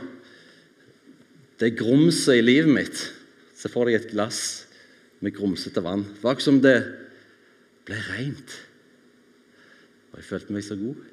det 1.63 1.77
grumset 1.79 2.41
i 2.41 2.45
livet 2.45 2.73
mitt 2.73 3.09
Se 3.63 3.71
for 3.71 3.87
deg 3.87 3.95
et 3.95 4.11
glass 4.11 4.67
med 5.23 5.37
grumsete 5.37 5.79
vann. 5.85 6.03
Det 6.03 6.25
var 6.25 6.33
akkurat 6.35 6.49
som 6.49 6.57
det 6.59 6.79
ble 7.87 7.99
rent. 8.09 8.55
Og 10.11 10.19
jeg 10.19 10.27
følte 10.27 10.57
meg 10.57 10.65
så 10.67 10.75
god. 10.81 11.05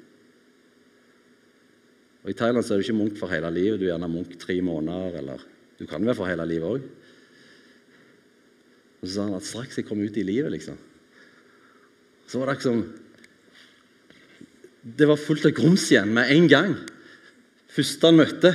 Og 2.24 2.32
I 2.32 2.34
Thailand 2.36 2.66
så 2.66 2.74
er 2.74 2.80
du 2.80 2.88
ikke 2.88 2.98
munk 2.98 3.20
for 3.20 3.30
hele 3.30 3.52
livet. 3.54 3.78
Du 3.78 3.86
er 3.86 3.92
gjerne 3.92 4.10
munk 4.10 4.34
tre 4.42 4.58
måneder. 4.66 5.20
eller 5.22 5.46
Du 5.78 5.86
kan 5.86 6.02
være 6.02 6.18
for 6.18 6.26
hele 6.26 6.48
livet 6.50 6.66
òg. 6.66 6.88
Og 9.00 9.06
så 9.06 9.14
sa 9.14 9.28
han 9.28 9.38
at 9.38 9.46
straks 9.46 9.78
jeg 9.78 9.86
kom 9.88 10.02
ut 10.02 10.18
i 10.20 10.26
livet, 10.26 10.50
liksom, 10.52 10.76
så 12.28 12.38
var 12.38 12.50
det 12.50 12.58
akkurat 12.58 12.68
som 12.68 12.82
Det 14.80 15.08
var 15.08 15.20
fullt 15.20 15.46
av 15.46 15.52
grums 15.56 15.86
igjen 15.90 16.12
med 16.14 16.30
en 16.32 16.48
gang. 16.48 16.74
Første 17.70 18.10
han 18.10 18.18
møtte. 18.18 18.52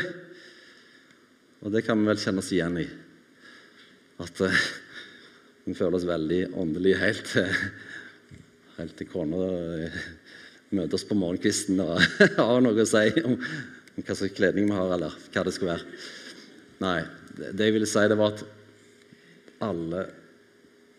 Og 1.63 1.71
det 1.73 1.86
kan 1.86 1.99
vi 1.99 2.10
vel 2.10 2.19
kjenne 2.21 2.43
oss 2.43 2.51
igjen 2.54 2.82
i. 2.82 2.86
At 4.21 4.41
uh, 4.43 4.65
vi 5.65 5.75
føler 5.75 5.97
oss 5.97 6.08
veldig 6.08 6.41
åndelige 6.62 6.99
helt, 7.01 7.32
helt 8.78 8.95
til 8.99 9.10
kona 9.12 9.39
uh, 9.39 10.04
møter 10.75 10.97
oss 10.97 11.08
på 11.08 11.17
morgenkvisten 11.17 11.82
og 11.84 11.95
har 12.39 12.62
noe 12.63 12.84
å 12.84 12.89
si 12.89 13.23
om, 13.23 13.36
om 13.36 14.06
hva 14.06 14.17
slags 14.17 14.36
kledning 14.38 14.69
vi 14.69 14.78
har, 14.78 14.93
eller 14.97 15.15
hva 15.32 15.45
det 15.47 15.56
skal 15.56 15.71
være. 15.73 15.99
Nei, 16.84 16.99
det 17.36 17.69
jeg 17.69 17.75
ville 17.75 17.89
si, 17.89 18.04
det 18.12 18.19
var 18.19 18.36
at 18.36 18.45
alle 19.65 20.06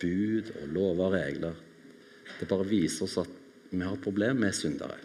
bud 0.00 0.52
og 0.60 0.70
lover 0.72 1.04
og 1.06 1.14
regler 1.14 1.58
Det 2.36 2.48
bare 2.48 2.66
viser 2.68 3.04
oss 3.06 3.18
at 3.20 3.30
vi 3.70 3.80
har 3.80 3.94
et 3.96 4.02
problem 4.02 4.40
med 4.44 4.56
syndere. 4.56 4.96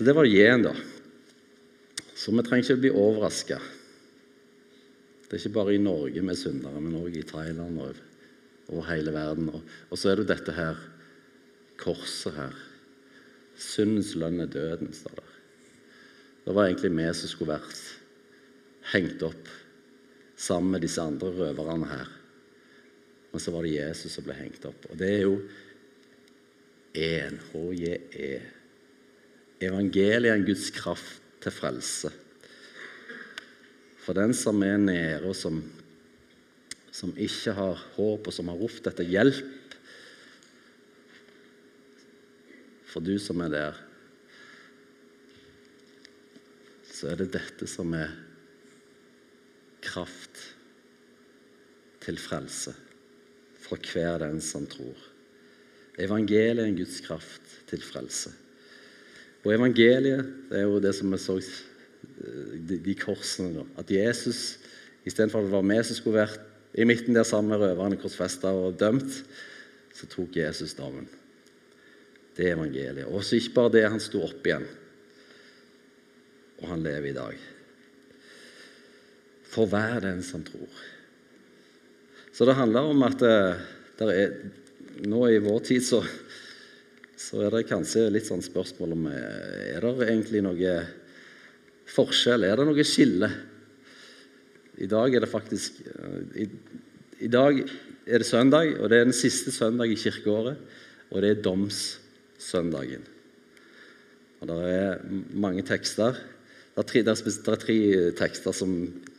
Så 0.00 0.04
det 0.04 0.14
var 0.16 0.24
Jen, 0.24 0.62
da. 0.64 0.70
Så 2.16 2.32
vi 2.32 2.40
trenger 2.40 2.64
ikke 2.64 2.80
bli 2.80 2.90
overraska. 2.96 3.58
Det 5.26 5.34
er 5.36 5.42
ikke 5.42 5.56
bare 5.58 5.74
i 5.76 5.80
Norge 5.84 6.22
vi 6.24 6.30
er 6.32 6.38
syndere, 6.40 6.80
men 6.80 6.94
òg 6.96 7.18
i 7.20 7.24
Thailand 7.28 7.82
og 7.84 7.98
over 8.72 8.86
hele 8.88 9.12
verden. 9.12 9.50
Og 9.52 10.00
så 10.00 10.08
er 10.08 10.22
det 10.22 10.30
dette 10.30 10.54
her 10.56 10.78
korset 11.82 12.32
her. 12.32 12.56
Syndens 13.60 14.14
lønn 14.16 14.40
er 14.40 14.48
døden, 14.48 14.88
står 14.96 15.18
det. 15.18 15.34
Det 16.46 16.54
var 16.56 16.70
egentlig 16.70 16.90
vi 16.94 17.08
som 17.18 17.32
skulle 17.32 17.58
vært 17.58 17.82
hengt 18.94 19.24
opp 19.26 19.50
sammen 20.40 20.78
med 20.78 20.86
disse 20.86 21.04
andre 21.04 21.28
røverne 21.42 21.90
her. 21.90 22.14
Men 23.34 23.44
så 23.44 23.52
var 23.52 23.68
det 23.68 23.74
Jesus 23.74 24.16
som 24.16 24.24
ble 24.24 24.38
hengt 24.40 24.64
opp. 24.64 24.88
Og 24.88 24.96
det 25.04 25.12
er 25.18 25.22
jo 25.26 25.36
én, 26.96 27.36
HJE. 27.52 28.32
Evangeliet 29.60 30.30
er 30.30 30.38
en 30.38 30.46
Guds 30.46 30.70
kraft 30.72 31.20
til 31.44 31.52
frelse. 31.52 32.10
For 34.00 34.16
den 34.16 34.32
som 34.36 34.62
er 34.64 34.78
nede, 34.80 35.20
og 35.28 35.36
som, 35.36 35.60
som 36.92 37.12
ikke 37.16 37.52
har 37.56 37.80
håp, 37.96 38.26
og 38.26 38.34
som 38.34 38.48
har 38.48 38.60
ropt 38.60 38.88
etter 38.88 39.06
hjelp 39.06 39.60
for 42.90 43.04
du 43.04 43.14
som 43.22 43.40
er 43.44 43.52
der, 43.52 43.78
så 46.90 47.12
er 47.12 47.20
det 47.22 47.30
dette 47.36 47.68
som 47.70 47.94
er 47.96 48.10
kraft 49.84 50.42
til 52.02 52.18
frelse 52.20 52.74
for 53.60 53.80
hver 53.92 54.18
den 54.24 54.40
som 54.42 54.66
tror. 54.68 54.98
Evangeliet 56.00 56.64
er 56.64 56.70
en 56.70 56.78
Guds 56.80 57.00
kraft 57.04 57.54
til 57.70 57.82
frelse. 57.84 58.32
Og 59.44 59.54
evangeliet 59.54 60.26
det 60.50 60.60
er 60.60 60.66
jo 60.68 60.80
det 60.82 60.92
som 60.96 61.12
vi 61.12 61.20
så 61.20 61.38
de, 61.40 62.76
de 62.76 62.94
korsene. 62.98 63.54
Da. 63.60 63.64
At 63.80 63.92
Jesus, 63.92 64.58
istedenfor 65.08 65.40
at 65.40 65.48
det 65.48 65.54
var 65.54 65.68
vi 65.68 65.78
som 65.86 65.98
skulle 65.98 66.20
vært 66.20 66.48
i 66.78 66.86
midten 66.86 67.16
der 67.16 67.26
sammen 67.26 67.50
med 67.50 67.64
røverne 67.64 67.98
korsfesta 67.98 68.52
og 68.54 68.76
dømt, 68.78 69.22
så 69.96 70.06
tok 70.10 70.36
Jesus 70.38 70.76
dommen. 70.78 71.08
Det 72.36 72.46
er 72.46 72.54
evangeliet. 72.54 73.08
Og 73.08 73.24
så 73.24 73.36
ikke 73.36 73.56
bare 73.56 73.72
det, 73.74 73.88
han 73.90 74.02
sto 74.02 74.22
opp 74.22 74.46
igjen. 74.46 74.68
Og 76.60 76.68
han 76.70 76.84
lever 76.84 77.10
i 77.10 77.16
dag. 77.16 77.40
For 79.50 79.66
hver 79.66 79.98
den 80.04 80.22
som 80.22 80.44
tror. 80.46 80.70
Så 82.32 82.46
det 82.46 82.54
handler 82.56 82.92
om 82.92 83.02
at 83.02 83.18
det 83.20 84.12
er, 84.14 84.36
nå 85.10 85.24
i 85.28 85.40
vår 85.42 85.58
tid 85.66 85.82
så, 85.84 86.04
så, 87.20 87.42
er 87.44 87.52
det 87.52 87.68
kanskje 87.68 88.06
litt 88.12 88.28
sånn 88.28 88.42
spørsmål 88.44 88.96
om 88.96 89.06
eh, 89.10 89.76
Er 89.76 89.84
det 89.84 90.08
egentlig 90.08 90.40
noe 90.44 90.74
forskjell? 91.90 92.46
Er 92.46 92.56
det 92.56 92.66
noe 92.68 92.86
skille? 92.86 93.28
I 94.80 94.88
dag 94.88 95.14
er 95.14 95.24
det 95.24 95.30
faktisk 95.30 95.82
eh, 95.84 96.44
i, 96.44 96.48
i 97.26 97.30
dag 97.30 97.60
er 97.60 98.22
det 98.22 98.28
søndag, 98.28 98.72
og 98.80 98.88
det 98.88 99.00
er 99.00 99.08
den 99.10 99.16
siste 99.16 99.52
søndag 99.52 99.92
i 99.92 100.00
kirkeåret. 100.00 100.58
Og 101.10 101.20
det 101.22 101.30
er 101.34 101.44
domssøndagen. 101.44 103.04
Og 104.40 104.48
Det 104.48 104.58
er 104.72 105.00
mange 105.36 105.62
tekster. 105.66 106.16
Det 106.72 106.80
er 106.80 106.88
tre, 106.88 107.02
det 107.04 107.48
er 107.52 107.64
tre 107.66 107.78
tekster 108.16 108.56
som 108.56 108.76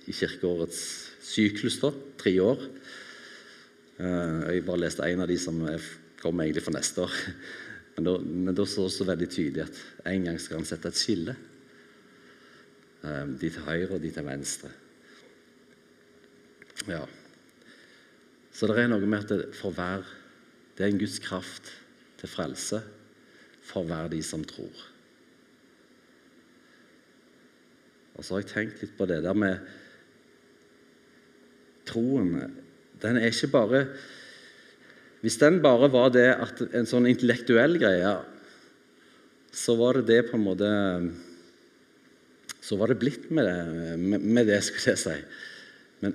i 0.10 0.16
kirkeårets 0.16 0.80
syklus, 1.22 1.78
da, 1.84 1.92
tre 2.18 2.34
år. 2.42 2.64
Eh, 4.02 4.56
jeg 4.56 4.66
bare 4.66 4.88
leste 4.88 5.06
en 5.06 5.22
av 5.22 5.30
de 5.30 5.38
som 5.38 5.62
kommer 6.24 6.48
egentlig 6.48 6.66
for 6.66 6.74
neste 6.74 7.06
år. 7.06 7.20
Men 7.96 8.08
da, 8.08 8.14
men 8.20 8.56
da 8.56 8.66
står 8.66 8.88
det 8.88 8.96
så 8.96 9.08
veldig 9.08 9.30
tydelig 9.32 9.66
at 9.66 9.80
en 10.14 10.28
gang 10.30 10.38
skal 10.40 10.62
han 10.62 10.68
sette 10.68 10.92
et 10.92 11.00
skille. 11.00 11.36
Eh, 13.04 13.26
de 13.42 13.50
til 13.50 13.66
høyre 13.66 13.98
og 13.98 14.04
de 14.04 14.12
til 14.14 14.28
venstre. 14.28 14.72
Ja. 16.88 17.04
Så 18.52 18.68
det 18.70 18.80
er 18.80 18.90
noe 18.92 19.06
med 19.06 19.24
at 19.24 19.32
det, 19.32 19.52
for 19.58 19.76
hver 19.76 20.08
Det 20.78 20.86
er 20.88 20.94
en 20.94 21.02
Guds 21.02 21.20
kraft 21.22 21.68
til 22.18 22.30
frelse 22.32 22.80
for 23.62 23.86
hver 23.86 24.08
de 24.10 24.22
som 24.24 24.42
tror. 24.48 24.88
Og 28.16 28.26
så 28.26 28.34
har 28.34 28.42
jeg 28.42 28.50
tenkt 28.50 28.82
litt 28.82 28.96
på 28.98 29.06
det 29.10 29.20
der 29.22 29.38
med 29.38 29.60
troen. 31.86 32.56
Den 33.04 33.20
er 33.20 33.30
ikke 33.30 33.52
bare 33.52 33.84
Hvis 35.22 35.38
den 35.42 35.60
bare 35.62 35.90
var 35.94 36.10
det 36.14 36.30
at 36.34 36.62
en 36.74 36.88
sånn 36.90 37.08
intellektuell 37.10 37.78
greie, 37.82 38.14
så 39.54 39.76
var 39.78 40.00
det 40.00 40.08
det 40.10 40.22
på 40.30 40.38
en 40.38 40.46
måte 40.46 40.68
Så 42.62 42.78
var 42.80 42.88
det 42.88 43.02
blitt 43.02 43.26
med 43.34 43.48
det, 43.48 44.20
med, 44.22 44.46
det 44.48 44.60
skulle 44.64 44.94
jeg 44.94 45.02
si. 45.02 45.16
Men, 46.06 46.14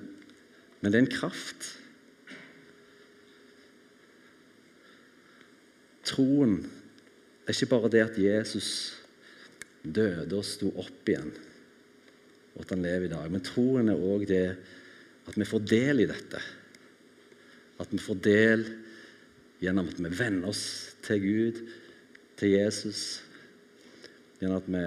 men 0.80 0.92
det 0.92 0.98
er 0.98 1.02
en 1.04 1.10
kraft. 1.10 1.66
Troen 6.06 6.60
er 7.44 7.52
ikke 7.52 7.68
bare 7.74 7.90
det 7.92 8.04
at 8.04 8.20
Jesus 8.22 8.70
døde 9.82 10.38
og 10.38 10.46
sto 10.46 10.70
opp 10.78 11.10
igjen, 11.10 11.34
og 12.54 12.62
at 12.62 12.72
han 12.76 12.86
lever 12.86 13.08
i 13.08 13.12
dag. 13.12 13.26
Men 13.34 13.44
troen 13.44 13.90
er 13.90 14.06
òg 14.14 14.24
det 14.30 14.46
at 15.26 15.34
vi 15.34 15.50
får 15.50 15.66
del 15.66 16.04
i 16.04 16.08
dette. 16.08 16.40
At 17.82 17.90
vi 17.90 18.00
får 18.00 18.22
del 18.22 18.64
gjennom 19.62 19.88
at 19.90 20.00
vi 20.00 20.12
venner 20.12 20.50
oss 20.52 20.64
til 21.06 21.22
Gud, 21.22 21.60
til 22.36 22.56
Jesus. 22.56 23.02
Gjennom 24.40 24.60
at 24.60 24.68
vi 24.68 24.84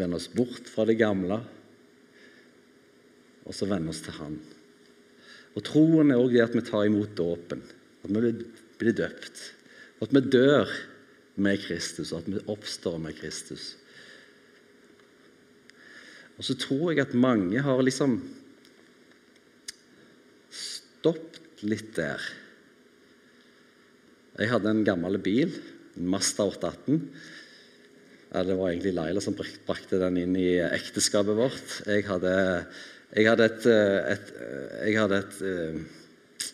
venner 0.00 0.18
oss 0.18 0.30
bort 0.32 0.70
fra 0.70 0.86
det 0.88 0.98
gamle, 1.00 1.38
og 3.44 3.52
så 3.54 3.68
venner 3.68 3.92
oss 3.92 4.02
til 4.04 4.16
Han. 4.18 4.38
Og 5.54 5.62
Troen 5.66 6.10
er 6.10 6.18
òg 6.18 6.32
det 6.34 6.42
at 6.42 6.56
vi 6.56 6.64
tar 6.66 6.88
imot 6.88 7.14
dåpen, 7.18 7.62
at 8.02 8.10
vi 8.10 8.32
blir 8.80 8.96
døpt. 8.96 9.42
Og 10.00 10.08
at 10.08 10.14
vi 10.16 10.22
dør 10.32 10.70
med 11.44 11.60
Kristus, 11.62 12.12
og 12.12 12.24
at 12.24 12.30
vi 12.32 12.46
oppstår 12.50 12.96
med 13.02 13.16
Kristus. 13.18 13.74
Og 16.34 16.46
så 16.48 16.56
tror 16.58 16.90
jeg 16.90 17.04
at 17.04 17.14
mange 17.14 17.62
har 17.62 17.82
liksom 17.84 18.18
stoppet 20.50 21.62
litt 21.62 21.92
der. 21.96 22.22
Jeg 24.34 24.50
hadde 24.50 24.66
en 24.66 24.82
gammel 24.82 25.14
bil, 25.22 25.52
en 25.94 26.08
Masta 26.10 26.42
818. 26.48 26.96
Ja, 28.34 28.42
det 28.42 28.56
var 28.58 28.72
egentlig 28.72 28.96
Laila 28.96 29.20
som 29.22 29.36
brakte 29.38 30.00
den 30.00 30.18
inn 30.18 30.34
i 30.34 30.56
ekteskapet 30.58 31.36
vårt. 31.38 31.76
Jeg 31.86 32.02
hadde, 32.08 32.32
jeg 33.14 33.28
hadde, 33.30 33.46
et, 33.46 33.68
et, 34.10 34.32
jeg 34.88 34.98
hadde 34.98 35.20
et, 35.22 35.38
eh, 35.46 36.50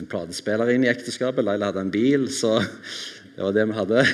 en 0.00 0.08
platespiller 0.08 0.72
inn 0.72 0.88
i 0.88 0.92
ekteskapet. 0.94 1.44
Laila 1.44 1.68
hadde 1.68 1.84
en 1.84 1.92
bil, 1.92 2.24
så 2.32 2.56
det 3.34 3.44
var 3.44 3.52
det 3.52 3.68
vi 3.68 3.78
hadde. 3.82 4.08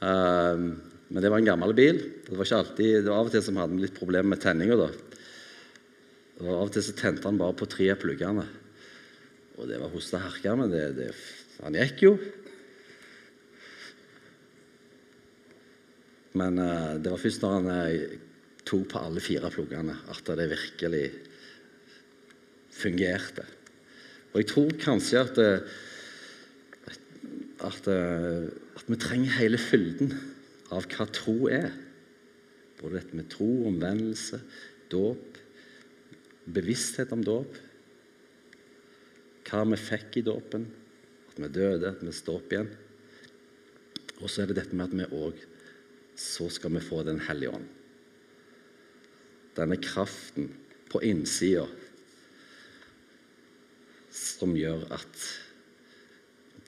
Um, 0.00 0.66
men 1.12 1.22
det 1.22 1.28
var 1.28 1.44
en 1.44 1.52
gammel 1.52 1.76
bil. 1.76 2.00
Det 2.24 2.40
var 2.40 2.56
alltid, 2.62 3.02
det 3.02 3.10
var 3.10 3.20
Av 3.20 3.28
og 3.28 3.36
til 3.36 3.44
som 3.44 3.60
hadde 3.60 3.84
litt 3.84 4.00
problemer 4.00 4.32
med 4.32 4.40
tenninga. 4.40 4.80
Av 6.40 6.54
og 6.56 6.72
til 6.72 6.88
så 6.88 6.96
tente 6.96 7.28
han 7.28 7.36
bare 7.36 7.60
på 7.60 7.68
tre 7.68 7.92
av 7.92 8.00
pluggene. 8.00 8.48
Og 9.60 9.68
det 9.68 9.76
var 9.80 9.92
hoste 9.92 10.24
herka, 10.24 10.56
men 10.56 10.72
det, 10.72 10.86
det, 10.96 11.12
han 11.64 11.76
gikk 11.78 12.02
jo. 12.04 12.12
Men 16.36 16.60
uh, 16.60 16.96
det 17.00 17.12
var 17.12 17.20
først 17.22 17.44
når 17.44 17.54
han 17.56 17.70
uh, 17.72 18.16
tok 18.66 18.84
på 18.92 19.00
alle 19.00 19.22
fire 19.24 19.50
pluggene, 19.52 19.96
at 20.12 20.32
det 20.36 20.50
virkelig 20.52 21.04
fungerte. 22.76 23.46
Og 24.34 24.42
jeg 24.42 24.50
tror 24.52 24.76
kanskje 24.82 25.22
at, 25.22 25.40
uh, 25.40 26.94
at, 27.64 27.88
at 27.88 28.86
vi 28.90 29.00
trenger 29.00 29.38
hele 29.38 29.60
fylden 29.60 30.12
av 30.74 30.84
hva 30.92 31.06
tro 31.08 31.38
er. 31.48 31.70
Både 32.76 32.98
dette 32.98 33.16
med 33.16 33.30
tro, 33.32 33.48
omvendelse, 33.70 34.42
dåp, 34.92 35.38
bevissthet 36.52 37.14
om 37.16 37.24
dåp. 37.24 37.56
Hva 39.46 39.62
vi 39.70 39.78
fikk 39.80 40.20
i 40.20 40.26
dåpen, 40.26 40.66
at 41.36 41.42
vi 41.44 41.52
døde, 41.52 41.92
at 41.92 42.00
vi 42.00 42.12
står 42.16 42.40
opp 42.40 42.52
igjen. 42.52 42.70
Og 44.22 44.30
så 44.32 44.42
er 44.42 44.48
det 44.48 44.62
dette 44.62 44.76
med 44.76 44.88
at 44.88 44.96
vi 44.96 45.08
òg 45.12 45.42
så 46.16 46.48
skal 46.48 46.72
vi 46.72 46.80
få 46.80 47.02
Den 47.04 47.20
hellige 47.20 47.52
ånd. 47.52 47.66
Denne 49.56 49.76
kraften 49.76 50.48
på 50.88 51.02
innsida 51.04 51.66
som 54.16 54.56
gjør 54.56 54.86
at 54.96 55.18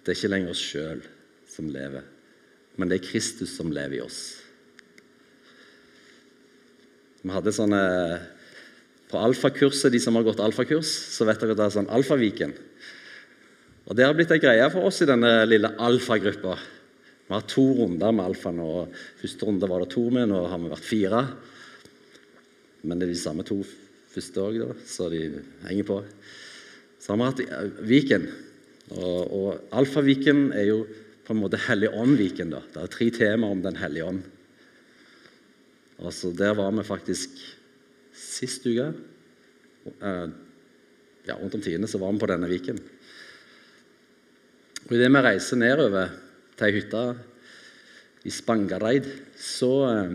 det 0.04 0.12
er 0.12 0.18
ikke 0.18 0.30
lenger 0.32 0.52
oss 0.52 0.60
sjøl 0.60 1.00
som 1.48 1.68
lever, 1.72 2.04
men 2.76 2.88
det 2.88 2.98
er 2.98 3.08
Kristus 3.08 3.54
som 3.56 3.72
lever 3.72 3.98
i 3.98 4.04
oss. 4.04 4.20
Vi 7.24 7.32
hadde 7.32 7.52
sånne 7.52 7.84
På 9.08 9.16
alfakurset, 9.24 9.88
de 9.88 9.98
som 10.04 10.18
har 10.18 10.24
gått 10.26 10.40
alfakurs, 10.44 10.90
så 11.16 11.24
vet 11.24 11.40
dere 11.40 11.54
at 11.54 11.56
det 11.56 11.64
er 11.64 11.72
sånn 11.72 11.86
Alfaviken. 11.88 12.50
Og 13.88 13.96
Det 13.96 14.04
har 14.04 14.12
blitt 14.16 14.32
ei 14.34 14.40
greie 14.42 14.66
for 14.68 14.90
oss 14.90 15.00
i 15.00 15.08
denne 15.08 15.30
lille 15.48 15.70
alfagruppa. 15.80 16.58
Vi 17.28 17.32
har 17.32 17.44
to 17.48 17.64
runder 17.78 18.12
med 18.12 18.28
alfa 18.28 18.52
nå. 18.52 18.68
Første 19.20 19.48
runde 19.48 19.68
var 19.68 19.80
det 19.84 19.92
to 19.94 20.02
med, 20.12 20.28
nå 20.28 20.42
har 20.48 20.60
vi 20.60 20.72
vært 20.72 20.88
fire. 20.88 21.22
Men 22.84 23.00
det 23.00 23.08
er 23.08 23.14
de 23.14 23.20
samme 23.20 23.46
to 23.48 23.62
første 24.12 24.44
òg, 24.44 24.60
så 24.88 25.08
de 25.12 25.22
henger 25.64 25.88
på. 25.88 25.98
Så 27.00 27.14
har 27.14 27.20
vi 27.20 27.28
hatt 27.30 27.80
Viken. 27.88 28.28
Og, 28.96 29.20
og 29.36 29.76
Alfaviken 29.76 30.50
er 30.56 30.70
jo 30.70 30.82
på 31.24 31.34
en 31.34 31.40
måte 31.42 31.60
Hellig 31.60 31.90
ånd-viken. 31.92 32.52
da. 32.52 32.62
Det 32.72 32.82
er 32.82 32.92
tre 32.92 33.08
temaer 33.12 33.56
om 33.56 33.64
Den 33.64 33.76
hellige 33.80 34.08
ånd. 34.08 34.22
Og 35.98 36.12
så 36.14 36.30
der 36.32 36.54
var 36.56 36.72
vi 36.76 36.84
faktisk 36.86 37.40
sist 38.16 38.68
uke. 38.68 38.92
Eh, 39.88 40.28
ja, 41.28 41.36
Rundt 41.36 41.56
om 41.56 41.64
tiende 41.64 41.88
så 41.88 42.00
var 42.00 42.12
vi 42.12 42.22
på 42.22 42.30
denne 42.30 42.48
viken. 42.48 42.80
Og 44.88 44.94
Idet 44.96 45.10
vi 45.12 45.20
reiser 45.20 45.58
nedover 45.60 46.12
til 46.56 46.64
ei 46.64 46.72
hytte 46.78 47.00
i 48.24 48.30
Spangareid, 48.32 49.04
så, 49.36 49.68
eh, 49.84 50.14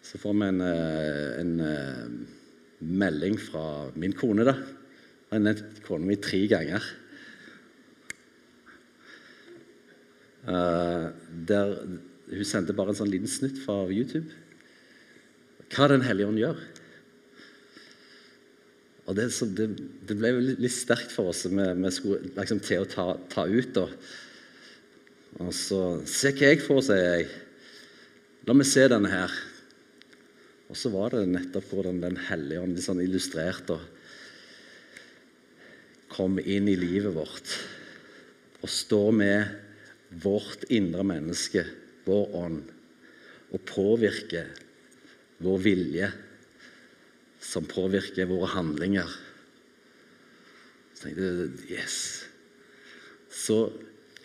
så 0.00 0.20
får 0.22 0.32
vi 0.32 0.46
en, 0.46 0.60
eh, 0.64 1.40
en, 1.42 2.26
melding 2.80 3.36
fra 3.40 3.90
min 3.96 4.12
kone. 4.12 4.44
da. 4.44 4.52
Jeg 4.52 5.32
har 5.32 5.38
nevnt 5.40 5.82
kona 5.84 6.06
mi 6.06 6.16
tre 6.16 6.46
ganger. 6.46 6.82
Der 10.46 11.76
Hun 12.28 12.44
sendte 12.44 12.72
bare 12.72 12.88
en 12.88 12.94
sånn 12.94 13.10
liten 13.10 13.28
snutt 13.28 13.58
fra 13.58 13.88
YouTube. 13.88 14.30
Hva 15.70 15.88
Den 15.88 16.02
hellige 16.02 16.26
ånd 16.26 16.38
gjør. 16.38 16.56
Og 19.06 19.14
det, 19.14 19.28
det, 19.54 19.66
det, 20.08 20.16
ble 20.18 20.32
litt 20.58 20.74
sterkt 20.74 21.12
for 21.14 21.30
oss. 21.30 21.44
Vi, 21.46 21.66
vi 21.78 21.92
skulle 21.94 22.32
liksom 22.34 22.62
til 22.64 22.82
å 22.82 22.88
ta, 22.90 23.06
ta 23.30 23.46
ut. 23.46 23.78
Og, 23.82 23.92
og 25.46 25.52
så 25.54 25.82
Se 26.10 26.32
hva 26.34 26.50
jeg 26.50 26.64
får, 26.64 26.80
sier 26.88 27.04
jeg. 27.04 27.28
La 28.46 28.56
meg 28.56 28.66
se 28.68 28.86
denne 28.90 29.10
her. 29.12 29.36
Og 30.66 30.78
så 30.78 30.90
var 30.90 31.14
det 31.14 31.28
nettopp 31.30 31.70
hvordan 31.70 32.02
Den 32.02 32.18
hellige 32.28 32.64
ånd 32.64 32.82
sånn 32.82 33.04
illustrert 33.04 33.70
og 33.74 33.92
kom 36.10 36.38
inn 36.40 36.68
i 36.70 36.78
livet 36.78 37.12
vårt 37.14 37.56
og 38.64 38.70
står 38.72 39.10
med 39.14 40.16
vårt 40.22 40.64
indre 40.72 41.04
menneske, 41.06 41.62
vår 42.06 42.36
ånd, 42.38 42.62
og 43.52 43.64
påvirker 43.68 44.48
vår 45.44 45.60
vilje, 45.62 46.08
som 47.42 47.66
påvirker 47.68 48.28
våre 48.30 48.48
handlinger. 48.54 49.10
Så 50.94 51.06
tenkte 51.06 51.26
jeg 51.26 51.78
yes. 51.78 51.98
Så 53.30 53.58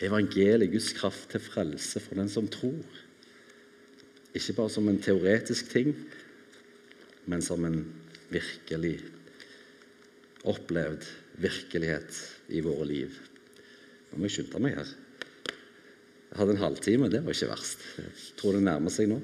evangeliet, 0.01 0.71
Guds 0.71 0.91
kraft 0.97 1.29
til 1.33 1.43
frelse 1.43 2.01
for 2.03 2.19
den 2.19 2.29
som 2.31 2.47
tror. 2.51 2.83
Ikke 4.31 4.55
bare 4.57 4.71
som 4.71 4.87
en 4.87 5.01
teoretisk 5.03 5.69
ting, 5.73 5.91
men 7.27 7.43
som 7.43 7.65
en 7.67 7.83
virkelig 8.31 8.95
opplevd 10.47 11.05
virkelighet 11.41 12.17
i 12.55 12.61
våre 12.63 12.87
liv. 12.87 13.17
Nå 14.11 14.19
må 14.19 14.27
jeg 14.27 14.39
skynde 14.39 14.61
meg 14.63 14.77
her. 14.79 14.89
Jeg 16.31 16.39
hadde 16.39 16.55
en 16.55 16.63
halvtime. 16.63 17.09
Det 17.11 17.21
var 17.25 17.35
ikke 17.35 17.51
verst. 17.51 17.83
Jeg 17.99 18.35
tror 18.39 18.55
det 18.55 18.63
nærmer 18.63 18.93
seg 18.93 19.09
nå. 19.11 19.19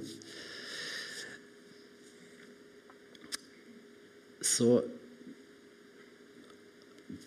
Så 4.47 4.79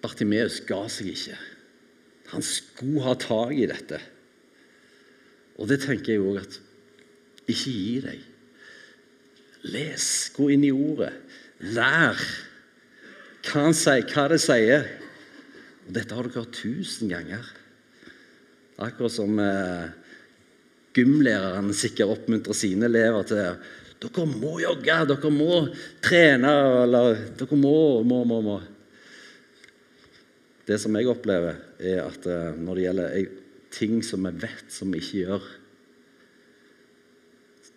Bartimeus 0.01 0.61
ga 0.69 0.83
seg 0.93 1.13
ikke. 1.13 1.37
Han 2.33 2.45
skulle 2.47 3.05
ha 3.05 3.15
tak 3.19 3.55
i 3.57 3.69
dette. 3.69 4.01
Og 5.61 5.69
det 5.69 5.83
tenker 5.85 6.15
jeg 6.17 6.25
òg 6.25 6.43
at 6.45 6.61
Ikke 7.51 7.73
gi 7.75 7.97
deg. 8.05 8.21
Les, 9.75 10.05
gå 10.37 10.47
inn 10.55 10.63
i 10.65 10.71
ordet. 10.71 11.11
Lær 11.75 12.21
hva 13.41 13.65
han 13.67 13.75
sier, 13.77 14.05
hva 14.07 14.29
det 14.31 14.39
sier. 14.43 14.87
Og 15.89 15.97
dette 15.97 16.15
har 16.15 16.29
dere 16.29 16.45
hørt 16.45 16.61
tusen 16.61 17.11
ganger. 17.11 17.49
Akkurat 18.81 19.13
som 19.13 19.41
eh, 19.43 19.91
gymlæreren 20.97 21.73
sikkert 21.77 22.15
oppmuntrer 22.15 22.57
sine 22.57 22.89
elever 22.89 23.27
til 23.29 23.43
dere 24.01 24.25
må 24.25 24.55
jogge, 24.63 24.95
dere 25.11 25.31
må 25.33 25.67
trene, 26.05 26.53
eller 26.87 27.19
dere 27.37 27.59
må, 27.61 28.01
må, 28.07 28.23
må, 28.25 28.41
må. 28.45 28.57
det 30.69 30.79
som 30.81 30.97
jeg 30.97 31.11
opplever, 31.13 31.59
er 31.77 32.01
at 32.07 32.27
eh, 32.31 32.57
når 32.57 32.79
det 32.79 32.87
gjelder 32.87 33.29
ting 33.75 34.01
som 34.07 34.25
vi 34.27 34.33
vet 34.43 34.73
som 34.73 34.93
vi 34.93 35.03
ikke 35.03 35.25
gjør 35.25 35.57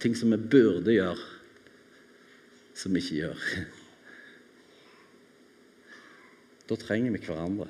Ting 0.04 0.18
som 0.20 0.34
vi 0.34 0.48
burde 0.52 0.92
gjøre, 0.92 1.22
som 2.76 2.92
vi 2.92 3.00
ikke 3.00 3.20
gjør 3.22 3.44
Da 6.68 6.76
trenger 6.80 7.14
vi 7.14 7.22
hverandre. 7.24 7.68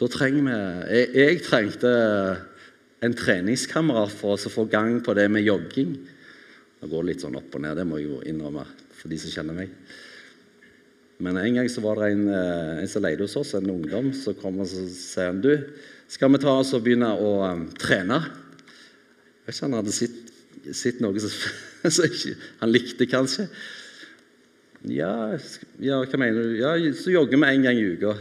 Da 0.00 0.08
trenger 0.12 0.44
vi 0.44 0.56
Jeg, 0.96 1.08
jeg 1.14 1.42
trengte 1.44 1.92
en 3.04 3.14
treningskamerat 3.16 4.12
for 4.16 4.34
oss 4.34 4.46
å 4.48 4.52
få 4.52 4.64
gang 4.72 4.98
på 5.04 5.14
det 5.16 5.26
med 5.32 5.44
jogging. 5.44 5.92
Det 6.84 6.90
går 6.92 7.04
litt 7.08 7.22
sånn 7.24 7.38
opp 7.38 7.54
og 7.56 7.62
ned, 7.64 7.78
det 7.80 7.86
må 7.88 7.96
jeg 7.96 8.10
jo 8.10 8.18
innrømme 8.28 8.62
for 8.92 9.08
de 9.08 9.16
som 9.16 9.32
kjenner 9.32 9.56
meg. 9.56 9.70
Men 11.24 11.38
en 11.40 11.54
gang 11.56 11.68
så 11.72 11.80
var 11.80 11.96
det 12.02 12.10
en, 12.12 12.26
eh, 12.28 12.82
en 12.82 12.90
som 12.92 13.00
leide 13.00 13.24
hos 13.24 13.36
oss, 13.40 13.54
en 13.56 13.70
ungdom, 13.72 14.10
som 14.12 14.36
kom 14.36 14.58
og 14.60 14.68
så 14.68 14.82
sier 14.92 15.30
han, 15.30 15.40
du, 15.40 15.54
skal 16.12 16.28
vi 16.34 16.42
ta 16.42 16.52
oss 16.58 16.74
og 16.76 16.82
begynne 16.84 17.08
å 17.08 17.30
um, 17.40 17.62
trene? 17.80 18.18
Jeg 18.20 19.46
vet 19.46 19.56
ikke 19.56 19.64
han 19.64 19.76
hadde 19.78 19.94
sett, 19.96 20.18
sett 20.76 21.00
noe 21.00 21.24
som 21.24 22.04
ikke, 22.04 22.36
han 22.60 22.74
likte, 22.74 23.08
kanskje. 23.08 23.46
Ja, 24.92 25.14
ja, 25.80 26.02
hva 26.04 26.20
mener 26.20 26.50
du? 26.50 26.58
Ja, 26.60 26.74
så 27.00 27.14
jogger 27.14 27.40
vi 27.40 27.48
en 27.48 27.64
gang 27.64 27.80
i 27.80 27.86
uka. 27.94 28.12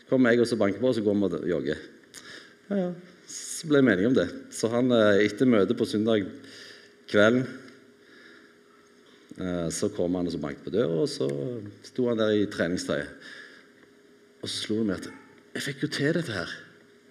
Så 0.00 0.08
kommer 0.14 0.32
jeg 0.32 0.40
og 0.40 0.48
så 0.48 0.56
banker 0.56 0.80
på, 0.80 0.88
og 0.88 0.96
så 0.96 1.04
går 1.04 1.20
vi 1.20 1.28
og 1.28 1.50
jogger. 1.58 1.88
Ja, 2.70 2.86
ja. 2.86 2.92
Så 3.28 3.68
ble 3.68 3.84
vi 3.84 3.92
enige 3.92 4.08
om 4.08 4.16
det. 4.16 4.30
Så 4.56 4.72
han, 4.72 4.88
eh, 4.96 5.26
etter 5.26 5.52
møtet 5.52 5.76
på 5.76 5.84
søndag 5.88 6.24
kvelden 7.12 7.44
så 9.72 9.88
kom 9.96 10.18
han 10.18 10.28
og 10.28 10.34
så 10.34 10.40
banket 10.42 10.66
på 10.66 10.74
døra, 10.74 11.02
og 11.04 11.08
så 11.08 11.28
sto 11.86 12.08
han 12.10 12.20
der 12.20 12.34
i 12.36 12.48
treningstøyet. 12.52 13.30
Og 14.42 14.50
så 14.50 14.56
slo 14.58 14.80
det 14.80 14.88
meg 14.88 15.00
at 15.00 15.08
jeg 15.52 15.64
fikk 15.66 15.84
jo 15.84 15.90
til 15.92 16.16
dette 16.16 16.34
her. 16.34 16.52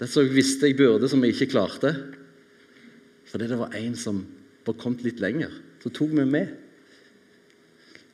Det 0.01 0.07
som 0.09 0.25
jeg 0.25 0.33
visste 0.33 0.69
jeg 0.69 0.77
burde, 0.79 1.09
som 1.09 1.21
jeg 1.23 1.35
ikke 1.35 1.51
klarte. 1.53 1.91
Fordi 3.29 3.47
det 3.47 3.59
var 3.59 3.75
en 3.77 3.95
som 3.95 4.23
var 4.65 4.77
kommet 4.81 5.05
litt 5.05 5.21
lenger. 5.21 5.53
Så 5.83 5.91
tok 5.93 6.15
vi 6.17 6.25
med. 6.25 6.55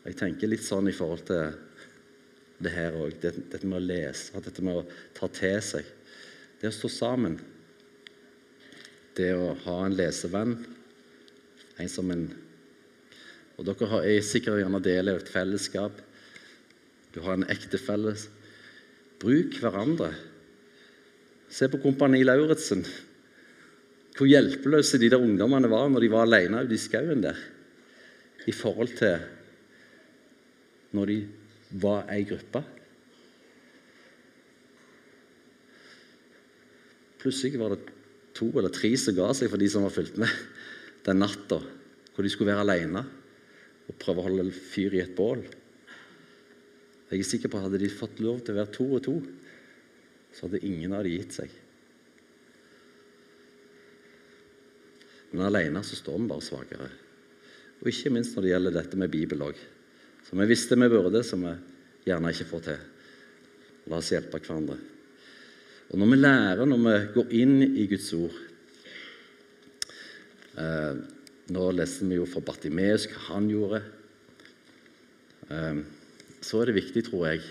Jeg 0.08 0.18
tenker 0.20 0.52
litt 0.52 0.64
sånn 0.64 0.88
i 0.92 0.96
forhold 0.96 1.24
til 1.28 1.56
det 2.64 2.74
her 2.76 2.96
òg. 3.00 3.16
Dette 3.24 3.64
med 3.64 3.80
å 3.80 3.86
lese, 3.86 4.44
dette 4.44 4.64
med 4.66 4.82
å 4.82 4.86
ta 5.18 5.32
til 5.32 5.58
seg. 5.64 5.88
Det 6.60 6.70
å 6.70 6.76
stå 6.76 6.92
sammen. 6.92 7.40
Det 9.18 9.32
å 9.36 9.54
ha 9.66 9.78
en 9.86 9.96
lesevenn. 9.98 10.58
En 11.80 11.92
som 11.92 12.12
en 12.14 12.28
og 13.58 13.66
dere 13.66 13.90
har, 13.90 14.06
er 14.06 14.26
sikkert 14.26 14.62
gjerne 14.62 14.82
del 14.86 15.10
av 15.10 15.20
et 15.22 15.32
fellesskap. 15.34 16.02
Du 17.14 17.24
har 17.26 17.38
en 17.38 17.48
ektefelle. 17.50 18.14
Bruk 19.18 19.58
hverandre. 19.64 20.12
Se 21.50 21.70
på 21.72 21.80
Kompani 21.82 22.22
Lauritzen. 22.26 22.84
Hvor 24.18 24.30
hjelpeløse 24.30 25.00
de 25.02 25.10
der 25.10 25.22
ungdommene 25.22 25.70
var 25.72 25.90
når 25.90 26.06
de 26.06 26.12
var 26.14 26.28
alene 26.28 26.62
ute 26.66 26.78
i 26.78 26.82
skauen 26.82 27.26
der. 27.26 27.38
I 28.46 28.54
forhold 28.54 28.94
til 29.00 29.18
når 30.94 31.10
de 31.10 31.18
var 31.82 32.08
ei 32.14 32.24
gruppe. 32.30 32.62
Plutselig 37.18 37.60
var 37.60 37.74
det 37.74 37.82
to 38.38 38.52
eller 38.54 38.70
tre 38.74 38.94
som 39.02 39.18
ga 39.18 39.34
seg 39.34 39.50
for 39.50 39.60
de 39.62 39.70
som 39.72 39.86
var 39.86 39.94
fulgt 39.94 40.20
med 40.22 40.30
den 41.08 41.24
natta 41.24 41.58
hvor 42.14 42.26
de 42.26 42.30
skulle 42.30 42.54
være 42.54 42.66
alene 42.66 43.02
og 43.88 43.96
prøve 44.02 44.22
å 44.22 44.28
holde 44.28 44.52
fyr 44.52 44.98
i 44.98 45.04
et 45.04 45.16
bål. 45.16 45.46
Jeg 47.08 47.22
er 47.22 47.28
sikker 47.28 47.52
på 47.52 47.60
at 47.60 47.68
Hadde 47.68 47.80
de 47.80 47.92
fått 47.92 48.20
lov 48.24 48.42
til 48.44 48.56
å 48.56 48.60
være 48.60 48.74
to 48.76 48.88
og 48.98 49.04
to, 49.06 49.16
så 50.36 50.48
hadde 50.48 50.66
ingen 50.68 50.94
av 50.94 51.06
dem 51.08 51.16
gitt 51.16 51.38
seg. 51.38 51.54
Men 55.32 55.48
alene 55.48 55.84
så 55.84 55.98
står 56.00 56.20
vi 56.20 56.30
bare 56.30 56.46
svakere. 56.46 56.90
Og 57.80 57.90
ikke 57.92 58.12
minst 58.14 58.36
når 58.36 58.46
det 58.46 58.52
gjelder 58.54 58.78
dette 58.80 59.00
med 59.00 59.12
Bibel 59.14 59.44
òg. 59.48 59.58
Som 60.28 60.42
vi 60.42 60.50
visste 60.50 60.76
vi 60.80 60.92
burde, 60.92 61.24
som 61.24 61.44
vi 61.46 61.56
gjerne 62.08 62.32
ikke 62.34 62.50
får 62.52 62.64
til. 62.68 62.86
La 63.88 64.00
oss 64.02 64.12
hjelpe 64.12 64.40
hverandre. 64.42 64.78
Og 65.88 66.00
når 66.00 66.12
vi 66.12 66.20
lærer, 66.20 66.66
når 66.68 66.82
vi 66.84 66.96
går 67.16 67.36
inn 67.40 67.56
i 67.64 67.86
Guds 67.88 68.10
ord 68.18 68.34
eh, 70.60 70.98
nå 71.54 71.70
leste 71.72 72.08
vi 72.08 72.18
jo 72.18 72.26
for 72.28 72.44
Bartimeus 72.44 73.08
hva 73.12 73.22
han 73.30 73.48
gjorde. 73.52 73.82
Ehm, 75.54 75.86
så 76.44 76.62
er 76.62 76.70
det 76.70 76.78
viktig, 76.82 77.06
tror 77.08 77.28
jeg, 77.30 77.44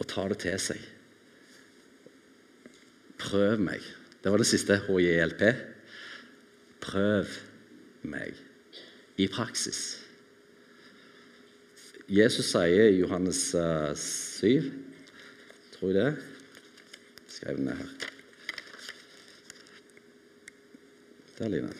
å 0.00 0.06
ta 0.08 0.26
det 0.32 0.40
til 0.46 0.60
seg. 0.62 0.84
Prøv 3.20 3.60
meg. 3.60 3.84
Det 4.20 4.32
var 4.32 4.40
det 4.40 4.48
siste 4.48 4.78
HJLP. 4.86 5.42
Prøv 6.80 7.34
meg 8.08 8.38
i 9.20 9.28
praksis. 9.28 10.00
Jesus 12.10 12.48
sier 12.50 12.88
i 12.88 13.02
Johannes 13.02 13.42
7 13.52 14.48
eh, 14.48 14.70
Tror 15.76 15.92
jeg 15.92 16.00
det. 16.00 16.08
Skrev 17.30 17.60
den 17.60 17.70
ned 17.70 17.84
her. 17.84 18.19
Der, 21.40 21.48
Line. 21.48 21.72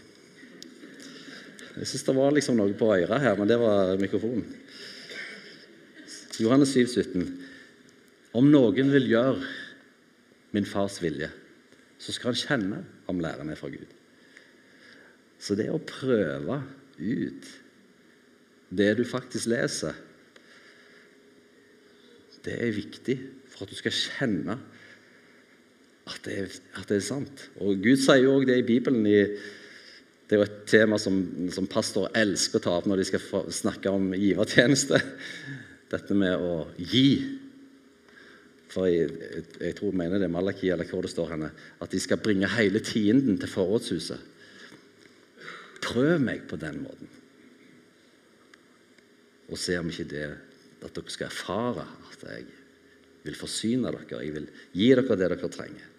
Jeg 1.76 1.86
syns 1.86 2.06
det 2.06 2.14
var 2.16 2.32
liksom 2.32 2.56
noe 2.56 2.72
på 2.76 2.86
øret 2.94 3.20
her, 3.20 3.34
men 3.36 3.48
det 3.48 3.58
var 3.60 3.92
mikrofonen. 4.00 4.46
Johannes 6.40 6.72
7, 6.72 6.86
17. 6.88 7.26
Om 8.40 8.48
noen 8.48 8.88
vil 8.94 9.10
gjøre 9.10 9.42
min 10.56 10.64
fars 10.64 10.96
vilje, 11.04 11.28
så 12.00 12.14
skal 12.16 12.32
han 12.32 12.40
kjenne 12.40 12.80
om 13.12 13.20
læren 13.20 13.52
er 13.52 13.60
fra 13.60 13.68
Gud. 13.68 13.92
Så 15.36 15.58
det 15.60 15.68
å 15.68 15.82
prøve 15.84 16.62
ut 16.96 17.52
det 18.72 18.90
du 18.96 19.04
faktisk 19.04 19.52
leser, 19.52 19.92
det 22.48 22.56
er 22.56 22.72
viktig 22.80 23.20
for 23.52 23.66
at 23.66 23.74
du 23.74 23.76
skal 23.76 23.92
kjenne 23.92 24.56
at 26.10 26.22
det, 26.26 26.36
er, 26.42 26.54
at 26.80 26.90
det 26.90 26.98
er 27.00 27.06
sant. 27.06 27.46
Og 27.62 27.80
Gud 27.82 28.00
sier 28.00 28.24
jo 28.24 28.36
òg 28.38 28.46
det 28.48 28.60
i 28.60 28.66
Bibelen. 28.66 29.06
I, 29.06 29.22
det 30.26 30.36
er 30.36 30.42
jo 30.42 30.46
et 30.46 30.58
tema 30.70 30.98
som, 31.00 31.20
som 31.54 31.68
pastor 31.70 32.10
elsker 32.16 32.60
å 32.60 32.64
ta 32.64 32.74
opp 32.78 32.88
når 32.90 33.02
de 33.02 33.06
skal 33.08 33.52
snakke 33.54 33.92
om 33.92 34.12
givertjeneste. 34.14 35.00
Dette 35.92 36.16
med 36.18 36.38
å 36.38 36.66
gi. 36.78 37.08
For 38.70 38.86
jeg, 38.86 39.08
jeg, 39.10 39.46
jeg 39.58 39.78
tror 39.78 39.96
mener 39.98 40.22
det 40.22 40.28
er 40.28 40.34
Malaki 40.34 40.70
eller 40.70 40.86
hvor 40.86 41.02
det 41.02 41.10
står 41.10 41.32
henne, 41.34 41.50
at 41.82 41.90
de 41.90 42.02
skal 42.02 42.20
bringe 42.22 42.50
hele 42.54 42.82
tienden 42.86 43.40
til 43.42 43.50
forrådshuset. 43.50 44.28
Prøv 45.80 46.20
meg 46.22 46.44
på 46.46 46.60
den 46.60 46.84
måten. 46.84 47.10
Og 49.50 49.58
se 49.58 49.74
om 49.80 49.90
ikke 49.90 50.06
det 50.12 50.26
at 50.80 50.94
dere 50.94 51.12
skal 51.12 51.26
erfare 51.26 51.84
at 52.12 52.22
jeg 52.28 52.46
vil 53.24 53.36
forsyne 53.36 53.90
dere, 53.90 54.06
jeg 54.22 54.34
vil 54.36 54.46
gi 54.72 54.92
dere 54.94 55.16
det 55.18 55.30
dere 55.34 55.50
trenger. 55.52 55.89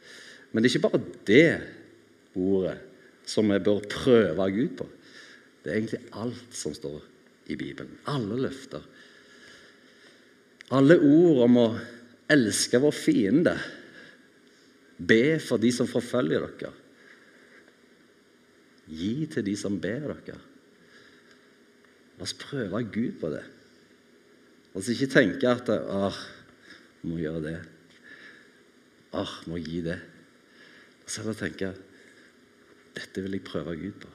Men 0.52 0.64
det 0.64 0.70
er 0.70 0.76
ikke 0.76 0.90
bare 0.90 1.04
det 1.28 1.46
ordet 2.36 2.78
som 3.28 3.52
vi 3.52 3.60
bør 3.64 3.86
prøve 3.92 4.50
Gud 4.52 4.76
på. 4.82 4.88
Det 5.62 5.72
er 5.72 5.78
egentlig 5.78 6.02
alt 6.18 6.58
som 6.58 6.74
står 6.76 7.00
i 7.54 7.56
Bibelen. 7.56 7.94
Alle 8.10 8.40
løfter. 8.42 8.84
Alle 10.76 10.98
ord 10.98 11.44
om 11.46 11.58
å 11.62 11.68
elske 12.32 12.80
vår 12.82 12.96
fiende. 12.96 13.56
Be 14.98 15.40
for 15.44 15.62
de 15.62 15.72
som 15.74 15.90
forfølger 15.90 16.46
dere. 16.60 16.74
Gi 18.92 19.14
til 19.32 19.46
de 19.46 19.56
som 19.60 19.78
ber 19.82 20.12
dere. 20.12 20.40
La 22.18 22.28
oss 22.28 22.36
prøve 22.38 22.84
Gud 22.94 23.18
på 23.22 23.32
det. 23.34 23.44
La 24.72 24.82
oss 24.82 24.92
ikke 24.94 25.10
tenke 25.12 25.52
at 25.52 25.70
åh, 25.72 26.20
må 27.08 27.18
gjøre 27.22 27.44
det. 27.46 27.58
Åh, 29.18 29.38
må 29.50 29.60
gi 29.62 29.82
det. 29.86 29.98
Så 31.06 31.24
jeg 31.26 31.40
tenker 31.40 31.80
dette 32.96 33.24
vil 33.24 33.38
jeg 33.38 33.48
prøve 33.48 33.78
Gud 33.80 33.98
på. 34.04 34.10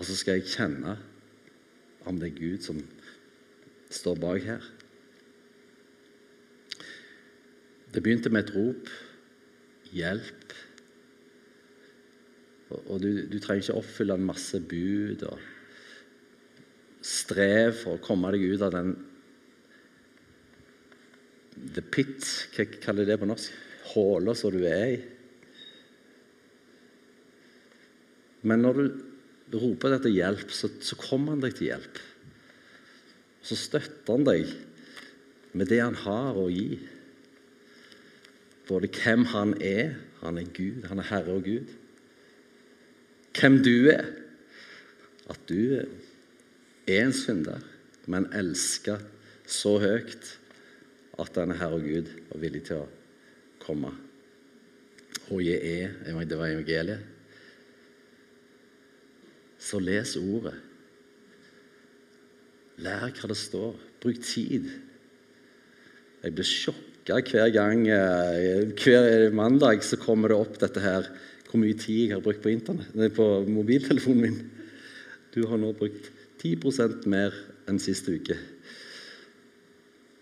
Og 0.00 0.06
så 0.08 0.16
skal 0.16 0.38
jeg 0.38 0.48
kjenne 0.48 0.96
om 2.08 2.20
det 2.20 2.30
er 2.30 2.38
Gud 2.38 2.64
som 2.64 2.80
står 3.92 4.16
bak 4.22 4.46
her. 4.46 4.64
Det 7.90 8.02
begynte 8.02 8.30
med 8.32 8.46
et 8.46 8.54
rop 8.54 8.90
hjelp. 9.92 10.54
Og, 12.70 13.00
du, 13.02 13.26
du, 13.26 13.38
trenger 13.42 13.64
ikke 13.64 13.80
oppfylle 13.80 14.14
en 14.14 14.28
masse 14.28 14.60
bud 14.62 15.24
og 15.26 15.40
strev 17.02 17.74
for 17.80 17.96
å 17.96 18.04
komme 18.04 18.30
deg 18.32 18.46
ut 18.54 18.66
av 18.66 18.76
den 18.76 18.92
The 21.74 21.82
pit, 21.84 22.24
hva 22.54 22.64
kaller 22.80 23.04
de 23.04 23.10
det 23.10 23.18
på 23.20 23.26
norsk? 23.28 23.69
Håla 23.90 24.34
som 24.38 24.52
du 24.54 24.62
er 24.68 24.94
i. 24.94 25.00
Men 28.46 28.62
når 28.64 28.78
du 29.50 29.58
roper 29.60 29.96
etter 29.96 30.12
hjelp, 30.12 30.52
så, 30.54 30.70
så 30.80 30.96
kommer 31.00 31.34
han 31.34 31.44
deg 31.44 31.56
til 31.58 31.70
hjelp. 31.72 32.00
så 33.42 33.56
støtter 33.56 34.14
han 34.14 34.24
deg 34.28 34.50
med 35.56 35.70
det 35.72 35.80
han 35.80 35.96
har 36.04 36.38
å 36.38 36.46
gi. 36.52 36.78
Både 38.68 38.90
hvem 39.00 39.26
han 39.32 39.56
er 39.62 39.96
Han 40.20 40.36
er 40.36 40.50
Gud, 40.52 40.82
han 40.84 40.98
er 41.00 41.06
Herre 41.08 41.32
og 41.32 41.46
Gud. 41.46 41.70
Hvem 43.32 43.54
du 43.64 43.88
er. 43.88 44.04
At 45.32 45.40
du 45.48 45.78
er 45.80 45.86
en 46.98 47.14
synder, 47.16 47.64
men 48.04 48.28
elsker 48.36 49.00
så 49.48 49.78
høyt 49.80 50.34
at 51.16 51.32
denne 51.38 51.56
Herre 51.56 51.80
og 51.80 51.88
Gud 51.88 52.12
var 52.28 52.42
villig 52.44 52.66
til 52.68 52.82
å 52.82 52.99
komme. 53.62 53.92
Og 55.30 55.44
jeg 55.44 55.90
Det 56.04 56.38
var 56.38 56.48
evangeliet. 56.50 57.00
Så 59.60 59.78
les 59.78 60.16
ordet. 60.16 60.54
Lær 62.80 63.10
hva 63.12 63.28
det 63.28 63.36
står. 63.36 63.76
Bruk 64.00 64.22
tid. 64.24 64.70
Jeg 66.22 66.34
blir 66.34 66.48
sjokka 66.48 67.20
hver 67.20 67.50
gang. 67.52 67.86
eh, 67.88 68.72
Hver 68.72 69.32
mandag 69.32 69.84
så 69.84 69.96
kommer 69.96 70.28
det 70.28 70.36
opp 70.36 70.58
dette 70.58 70.80
her 70.80 71.10
hvor 71.50 71.58
mye 71.58 71.74
tid 71.74 72.06
jeg 72.06 72.14
har 72.14 72.22
brukt 72.22 72.42
på, 72.44 72.50
internett, 72.52 72.94
nei, 72.94 73.08
på 73.10 73.24
mobiltelefonen 73.50 74.20
min. 74.22 74.50
Du 75.34 75.42
har 75.50 75.58
nå 75.58 75.72
brukt 75.74 76.10
10% 76.38 77.08
mer 77.10 77.34
enn 77.68 77.80
siste 77.82 78.14
uke. 78.14 78.36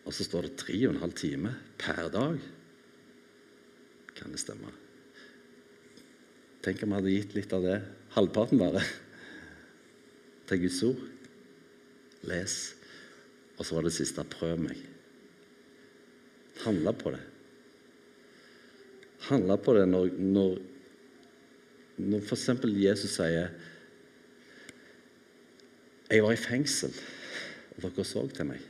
Og 0.08 0.14
så 0.16 0.24
står 0.24 0.48
det 0.48 0.54
3,5 0.64 1.12
timer 1.20 1.58
per 1.76 2.08
dag. 2.14 2.38
Kan 4.18 4.34
det 4.34 4.40
stemme? 4.42 4.72
Tenk 6.64 6.82
om 6.82 6.90
vi 6.90 6.98
hadde 6.98 7.14
gitt 7.14 7.36
litt 7.36 7.52
av 7.54 7.62
det, 7.62 7.78
halvparten 8.16 8.58
bare, 8.58 8.82
til 10.50 10.62
Guds 10.64 10.80
ord. 10.88 11.04
Les. 12.26 12.56
Og 13.58 13.66
så 13.66 13.76
var 13.76 13.86
det 13.86 13.94
siste 13.94 14.24
prøv 14.26 14.58
meg. 14.62 14.80
Handle 16.64 16.94
på 16.98 17.12
det. 17.14 17.22
Handle 19.28 19.58
på 19.62 19.74
det 19.76 19.84
når, 19.86 20.10
når, 20.18 20.58
når 22.02 22.26
f.eks. 22.26 22.48
Jesus 22.82 23.14
sier 23.18 23.52
Jeg 26.08 26.24
var 26.24 26.32
i 26.32 26.40
fengsel, 26.40 26.94
og 27.76 27.82
dere 27.84 28.06
så 28.08 28.24
til 28.32 28.48
meg. 28.48 28.62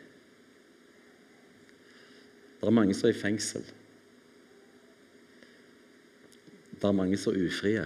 Det 2.59 2.67
er 2.67 2.75
mange 2.75 2.97
som 2.99 3.09
er 3.09 3.15
i 3.15 3.21
fengsel. 3.21 3.63
Det 6.79 6.87
er 6.87 6.95
mange 6.95 7.19
som 7.19 7.35
er 7.35 7.49
ufrie. 7.49 7.85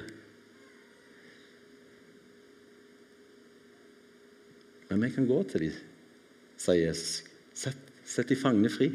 Men 4.91 5.07
vi 5.07 5.13
kan 5.15 5.29
gå 5.29 5.39
til 5.49 5.67
dem, 5.67 5.77
sier 6.61 6.89
Jesus. 6.91 7.23
Sett, 7.57 7.93
sett 8.05 8.29
de 8.29 8.37
fangene 8.37 8.69
fri. 8.73 8.91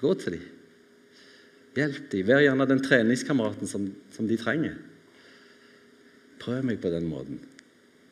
Gå 0.00 0.14
til 0.18 0.38
dem. 0.38 0.46
Hjelp 1.78 2.08
dem. 2.10 2.26
Vær 2.26 2.42
gjerne 2.42 2.66
den 2.66 2.82
treningskameraten 2.82 3.70
som, 3.70 3.86
som 4.10 4.26
de 4.26 4.38
trenger. 4.40 4.74
Prøv 6.40 6.64
meg 6.66 6.80
på 6.82 6.90
den 6.90 7.06
måten, 7.06 7.38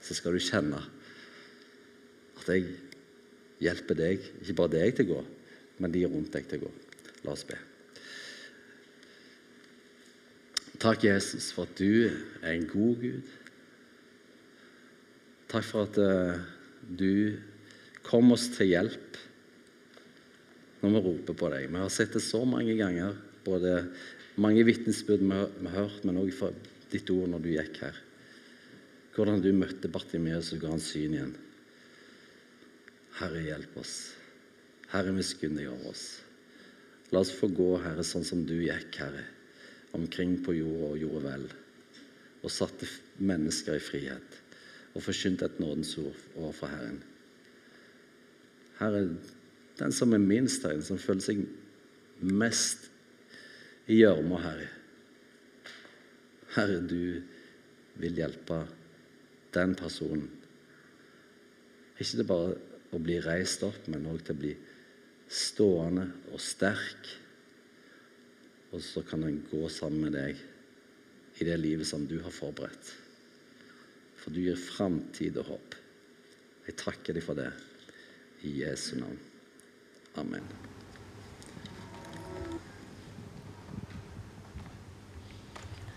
så 0.05 0.15
skal 0.15 0.37
du 0.37 0.43
kjenne 0.45 0.83
at 2.39 2.51
jeg 2.53 2.69
hjelper 3.65 3.99
deg, 3.99 4.29
ikke 4.43 4.57
bare 4.61 4.75
deg 4.77 4.95
til 4.95 5.09
å 5.09 5.15
gå, 5.15 5.25
men 5.83 5.95
de 5.95 6.05
rundt 6.07 6.31
deg 6.37 6.47
til 6.47 6.61
å 6.61 6.69
gå. 6.69 6.75
La 7.25 7.35
oss 7.35 7.47
be. 7.49 7.57
Takk, 10.79 11.09
Jesus, 11.09 11.51
for 11.51 11.67
at 11.67 11.75
du 11.81 12.07
er 12.07 12.53
en 12.53 12.67
god 12.71 13.01
Gud. 13.03 13.31
Takk 15.51 15.65
for 15.67 15.89
at 15.89 15.97
uh, 15.99 16.39
du 16.87 17.35
kom 18.07 18.31
oss 18.31 18.45
til 18.55 18.71
hjelp 18.71 19.17
når 20.79 20.93
vi 20.95 21.01
roper 21.03 21.35
på 21.35 21.49
deg. 21.51 21.65
Vi 21.73 21.81
har 21.83 21.91
sett 21.91 22.15
det 22.15 22.23
så 22.23 22.45
mange 22.47 22.77
ganger, 22.79 23.17
både 23.43 23.73
mange 24.39 24.63
vitnesbyrd 24.69 25.25
vi 25.27 25.33
har 25.35 25.75
hørt, 25.75 26.05
men 26.07 26.21
òg 26.21 26.31
fra 26.37 26.53
ditt 26.93 27.11
ord 27.11 27.33
når 27.33 27.43
du 27.43 27.49
gikk 27.57 27.81
her. 27.83 27.99
Hvordan 29.17 29.43
du 29.43 29.51
møtte 29.57 29.91
Bartimeus 29.91 30.53
og 30.55 30.63
ga 30.63 30.71
han 30.71 30.85
syn 30.85 31.17
igjen. 31.17 31.33
Herre, 33.19 33.43
hjelp 33.49 33.81
oss. 33.83 33.97
Herre, 34.93 35.11
miskunn 35.17 35.59
deg 35.59 35.73
over 35.73 35.91
oss. 35.91 36.07
La 37.11 37.25
oss 37.25 37.35
få 37.35 37.51
gå, 37.51 37.73
Herre, 37.83 38.07
sånn 38.07 38.23
som 38.23 38.47
du 38.47 38.55
gikk, 38.63 39.01
Herre, 39.03 39.27
omkring 39.97 40.39
på 40.45 40.55
jorda 40.57 40.93
og 40.93 41.01
gjorde 41.03 41.25
vel, 41.25 41.47
og 42.43 42.53
satte 42.53 42.89
mennesker 43.19 43.79
i 43.79 43.83
frihet, 43.83 44.41
og 44.95 45.05
forkynte 45.05 45.49
et 45.49 45.61
nådens 45.61 45.97
ord 46.01 46.25
overfor 46.37 46.73
Herren. 46.73 47.03
Herre, 48.79 49.03
den 49.79 49.95
som 49.95 50.13
er 50.15 50.23
minst 50.23 50.63
her, 50.67 50.77
den 50.79 50.87
som 50.87 51.01
føler 51.03 51.25
seg 51.25 51.45
mest 52.21 52.89
i 53.89 54.01
gjørma, 54.03 54.41
Herre. 54.43 54.69
Herre, 56.55 56.81
du 56.83 57.23
vil 57.99 58.19
hjelpe 58.19 58.63
den 59.55 59.75
personen. 59.79 60.29
Ikke 61.99 62.15
til 62.15 62.29
bare 62.29 62.57
å 62.95 63.01
bli 63.03 63.19
reist 63.23 63.65
opp, 63.67 63.89
men 63.91 64.07
òg 64.11 64.23
til 64.25 64.37
å 64.37 64.43
bli 64.43 64.53
stående 65.29 66.07
og 66.33 66.41
sterk. 66.43 67.11
Og 68.73 68.83
så 68.85 69.03
kan 69.03 69.23
han 69.25 69.41
gå 69.51 69.63
sammen 69.73 70.07
med 70.07 70.17
deg 70.17 70.41
i 71.41 71.47
det 71.47 71.57
livet 71.61 71.89
som 71.89 72.05
du 72.09 72.19
har 72.23 72.35
forberedt. 72.35 72.93
For 74.19 74.35
du 74.35 74.43
gir 74.43 74.59
framtid 74.61 75.39
og 75.41 75.55
håp. 75.55 75.77
Jeg 76.69 76.77
takker 76.83 77.17
deg 77.17 77.25
for 77.25 77.39
det. 77.39 77.51
I 78.45 78.61
Jesu 78.61 78.97
navn. 79.01 79.19
Amen. 80.19 80.45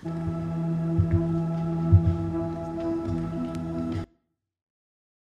thank 0.04 0.41